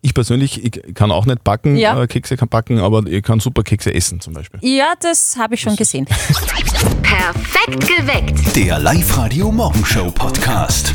ich 0.00 0.14
persönlich 0.14 0.64
ich 0.64 0.94
kann 0.94 1.10
auch 1.12 1.26
nicht 1.26 1.44
backen, 1.44 1.76
Ja. 1.76 2.02
äh, 2.02 2.06
Kekse 2.06 2.36
kann 2.38 2.48
backen, 2.48 2.78
aber 2.78 3.06
ich 3.06 3.22
kann 3.22 3.38
super 3.40 3.62
Kekse 3.62 3.92
essen 3.94 4.20
zum 4.20 4.32
Beispiel. 4.32 4.60
Ja, 4.62 4.94
das 5.00 5.36
habe 5.38 5.54
ich 5.56 5.60
schon 5.60 5.76
gesehen. 5.76 6.04
Perfekt 7.02 7.80
geweckt. 7.86 8.56
Der 8.56 8.78
Live-Radio 8.78 9.52
Morgenshow 9.52 10.10
Podcast. 10.10 10.94